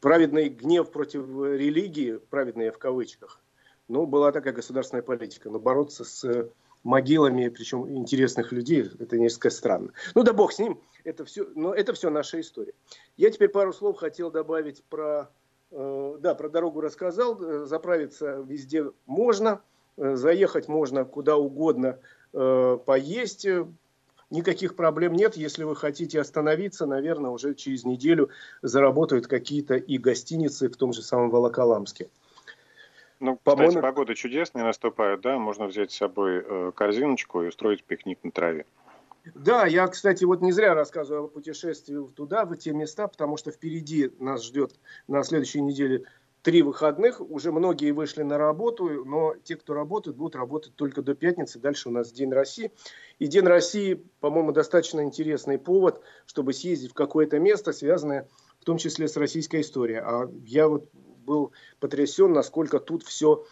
[0.00, 3.40] праведный гнев против религии, праведный в кавычках,
[3.88, 5.50] ну, была такая государственная политика.
[5.50, 6.50] Но бороться с
[6.82, 9.92] могилами, причем интересных людей, это несколько странно.
[10.14, 12.74] Ну да бог с ним, это все, но это все наша история.
[13.16, 15.30] Я теперь пару слов хотел добавить про,
[15.70, 19.62] э, да, про дорогу рассказал, э, заправиться везде можно,
[19.96, 21.98] э, заехать можно куда угодно,
[22.34, 23.46] Э, поесть.
[24.30, 25.36] Никаких проблем нет.
[25.36, 28.30] Если вы хотите остановиться, наверное, уже через неделю
[28.62, 32.08] заработают какие-то и гостиницы в том же самом Волоколамске.
[33.20, 35.38] Ну, кстати, погода чудесная наступает, да?
[35.38, 38.66] Можно взять с собой э, корзиночку и устроить пикник на траве.
[39.34, 43.50] Да, я, кстати, вот не зря рассказывал о путешествии туда, в те места, потому что
[43.50, 44.72] впереди нас ждет
[45.08, 46.04] на следующей неделе
[46.42, 51.14] три выходных, уже многие вышли на работу, но те, кто работает, будут работать только до
[51.14, 51.58] пятницы.
[51.58, 52.70] Дальше у нас День России.
[53.18, 58.28] И День России, по-моему, достаточно интересный повод, чтобы съездить в какое-то место, связанное
[58.60, 59.98] в том числе с российской историей.
[59.98, 60.88] А я вот
[61.24, 63.44] был потрясен, насколько тут все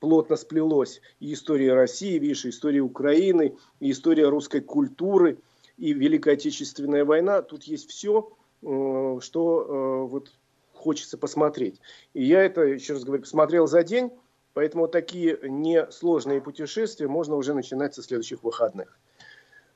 [0.00, 1.00] плотно сплелось.
[1.20, 5.38] И история России, видишь, история Украины, и история русской культуры,
[5.76, 7.42] и Великая Отечественная война.
[7.42, 10.32] Тут есть все, э, что э, вот
[10.72, 11.80] хочется посмотреть.
[12.14, 14.10] И я это, еще раз говорю, посмотрел за день,
[14.54, 18.98] поэтому такие несложные путешествия можно уже начинать со следующих выходных.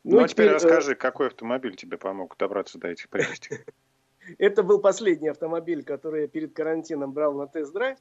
[0.03, 3.59] Ну, ну а теперь, теперь э, расскажи, какой автомобиль тебе помог добраться до этих прелестей?
[4.39, 7.99] Это был последний автомобиль, который я перед карантином брал на тест-драйв.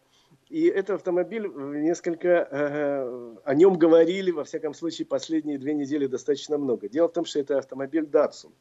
[0.50, 6.08] И этот автомобиль э, несколько э, о нем говорили, во всяком случае, последние две недели
[6.08, 6.88] достаточно много.
[6.88, 8.52] Дело в том, что это автомобиль Datsun.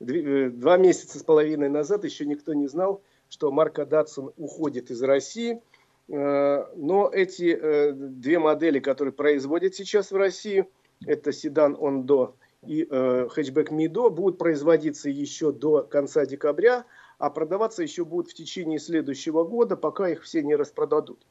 [0.00, 5.02] Э, два месяца с половиной назад еще никто не знал, что марка Datsun уходит из
[5.02, 5.60] России.
[6.08, 10.66] Э, но эти э, две модели, которые производят сейчас в России,
[11.06, 12.34] это седан Ондо
[12.66, 16.84] и э, хэтчбэк Мидо, будут производиться еще до конца декабря,
[17.18, 21.24] а продаваться еще будут в течение следующего года, пока их все не распродадут.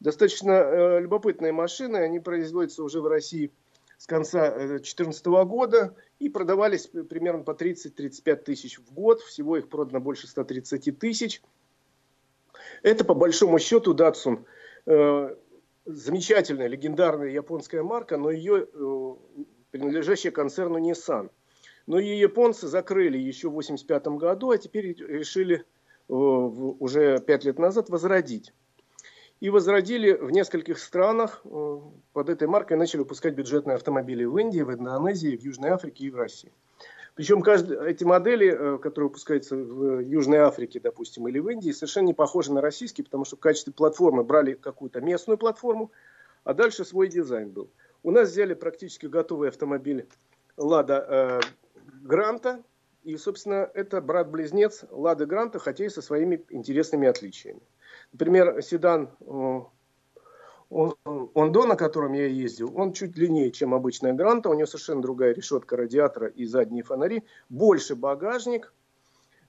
[0.00, 3.50] Достаточно любопытные машины, они производятся уже в России
[4.00, 9.20] с конца 2014 года и продавались примерно по 30-35 тысяч в год.
[9.20, 11.42] Всего их продано больше 130 тысяч.
[12.82, 14.44] Это по большому счету Datsun
[14.86, 15.36] э,
[15.84, 19.14] замечательная, легендарная японская марка, но ее э,
[19.70, 21.30] принадлежащая концерну Nissan.
[21.86, 27.58] Но ее японцы закрыли еще в 1985 году, а теперь решили э, уже пять лет
[27.58, 28.52] назад возродить
[29.40, 31.78] и возродили в нескольких странах э,
[32.12, 36.10] под этой маркой, начали выпускать бюджетные автомобили в Индии, в Индонезии, в Южной Африке и
[36.10, 36.52] в России.
[37.14, 42.08] Причем каждый, эти модели, э, которые выпускаются в Южной Африке, допустим, или в Индии, совершенно
[42.08, 45.90] не похожи на российские, потому что в качестве платформы брали какую-то местную платформу,
[46.44, 47.70] а дальше свой дизайн был.
[48.02, 50.08] У нас взяли практически готовый автомобиль
[50.56, 51.40] Лада э,
[52.02, 52.62] Гранта,
[53.02, 57.60] и, собственно, это брат-близнец Лады Гранта, хотя и со своими интересными отличиями.
[58.12, 59.10] Например, седан
[60.70, 64.50] Ондо, на котором я ездил, он чуть длиннее, чем обычная Гранта.
[64.50, 67.24] У него совершенно другая решетка радиатора и задние фонари.
[67.48, 68.72] Больше багажник.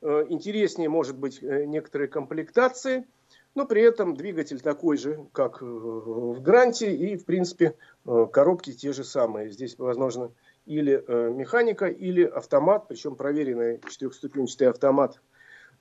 [0.01, 3.05] Э, интереснее, может быть, э, некоторые комплектации.
[3.53, 6.95] Но при этом двигатель такой же, как в Гранте.
[6.95, 7.75] И, в принципе,
[8.05, 9.49] э, коробки те же самые.
[9.49, 10.31] Здесь, возможно,
[10.65, 12.87] или механика, или автомат.
[12.87, 15.19] Причем проверенный четырехступенчатый автомат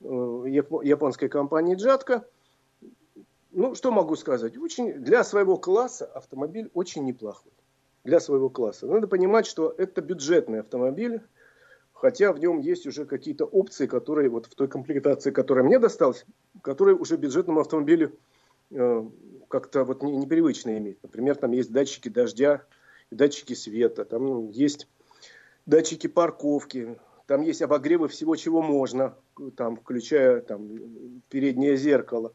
[0.01, 2.25] японской компании Джатка–
[3.53, 4.57] ну, что могу сказать?
[4.57, 7.53] Очень, для своего класса автомобиль очень неплохой.
[8.05, 8.87] Для своего класса.
[8.87, 11.21] Надо понимать, что это бюджетный автомобиль,
[12.01, 16.25] хотя в нем есть уже какие-то опции, которые вот в той комплектации, которая мне досталась,
[16.63, 18.17] которые уже бюджетному автомобилю
[18.71, 19.05] э,
[19.49, 20.99] как-то вот не, непривычно иметь.
[21.03, 22.63] Например, там есть датчики дождя,
[23.11, 24.89] датчики света, там есть
[25.67, 29.15] датчики парковки, там есть обогревы всего, чего можно,
[29.57, 30.69] там, включая там,
[31.29, 32.33] переднее зеркало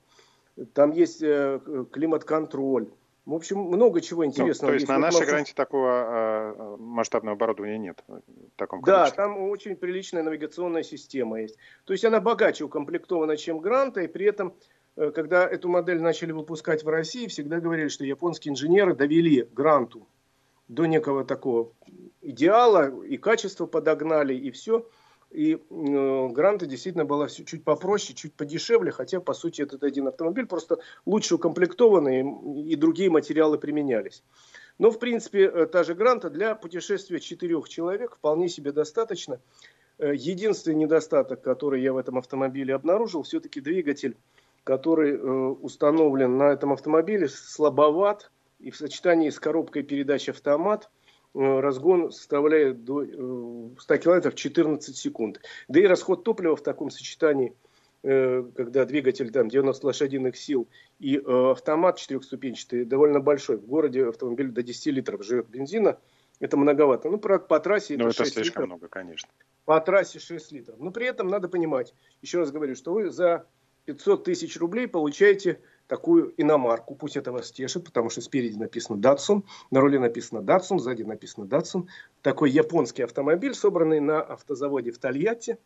[0.74, 1.59] там есть э,
[1.91, 2.88] климат-контроль.
[3.26, 4.71] В общем, много чего ну, интересного.
[4.71, 8.03] Ну, то есть на нашей гранте такого э, масштабного оборудования нет?
[8.07, 8.21] В
[8.55, 11.57] таком да, там очень приличная навигационная система есть.
[11.86, 14.53] То есть она богаче укомплектована, чем гранта, и при этом,
[14.95, 20.07] э, когда эту модель начали выпускать в России, всегда говорили, что японские инженеры довели гранту
[20.67, 21.71] до некого такого
[22.21, 24.88] идеала, и качество подогнали, и все.
[25.32, 30.45] И э, Гранта действительно была чуть попроще, чуть подешевле, хотя, по сути, этот один автомобиль,
[30.45, 32.26] просто лучше укомплектованный,
[32.63, 34.23] и другие материалы применялись.
[34.78, 39.39] Но, в принципе, э, та же Гранта для путешествия четырех человек вполне себе достаточно.
[39.97, 44.15] Э, единственный недостаток, который я в этом автомобиле обнаружил, все-таки двигатель,
[44.63, 50.89] который э, установлен на этом автомобиле, слабоват, и в сочетании с коробкой передач автомат–
[51.36, 53.04] разгон составляет до
[53.80, 55.42] 100 э, км 14 секунд.
[55.68, 57.54] Да и расход топлива в таком сочетании,
[58.04, 60.68] э, когда двигатель там 90 лошадиных сил
[61.00, 63.58] и автомат четырехступенчатый довольно большой.
[63.58, 66.00] В городе автомобиль до 10 литров живет бензина.
[66.40, 67.10] Это многовато.
[67.10, 68.68] Ну, по, по трассе это, ну, это слишком литров.
[68.68, 69.30] много, конечно.
[69.66, 70.80] По трассе 6 литров.
[70.80, 73.46] Но при этом надо понимать, еще раз говорю, что вы за
[73.86, 76.96] 500 тысяч рублей получаете такую иномарку.
[76.96, 81.46] Пусть это вас тешит, потому что спереди написано Datsun, на руле написано Datsun, сзади написано
[81.46, 81.88] Datsun.
[82.22, 85.58] Такой японский автомобиль, собранный на автозаводе в Тольятти.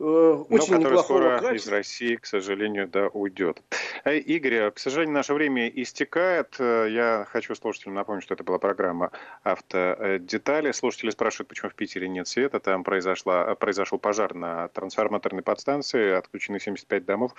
[0.00, 1.54] Э, очень Но который скоро качества.
[1.54, 3.62] из России, к сожалению, да, уйдет.
[4.04, 6.56] Э, Игорь, к сожалению, наше время истекает.
[6.58, 9.10] Э, я хочу слушателям напомнить, что это была программа
[9.42, 10.72] «Автодетали».
[10.72, 12.60] Слушатели спрашивают, почему в Питере нет света.
[12.60, 17.34] Там произошла, произошел пожар на трансформаторной подстанции, отключены 75 домов.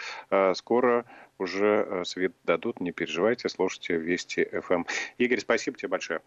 [0.53, 1.05] Скоро
[1.41, 4.73] уже свет дадут, не переживайте, слушайте Вести ФМ.
[4.73, 4.87] Эм.
[5.17, 6.21] Игорь, спасибо тебе большое.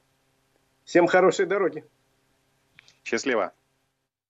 [0.84, 1.84] Всем хорошей дороги.
[3.04, 3.52] Счастливо.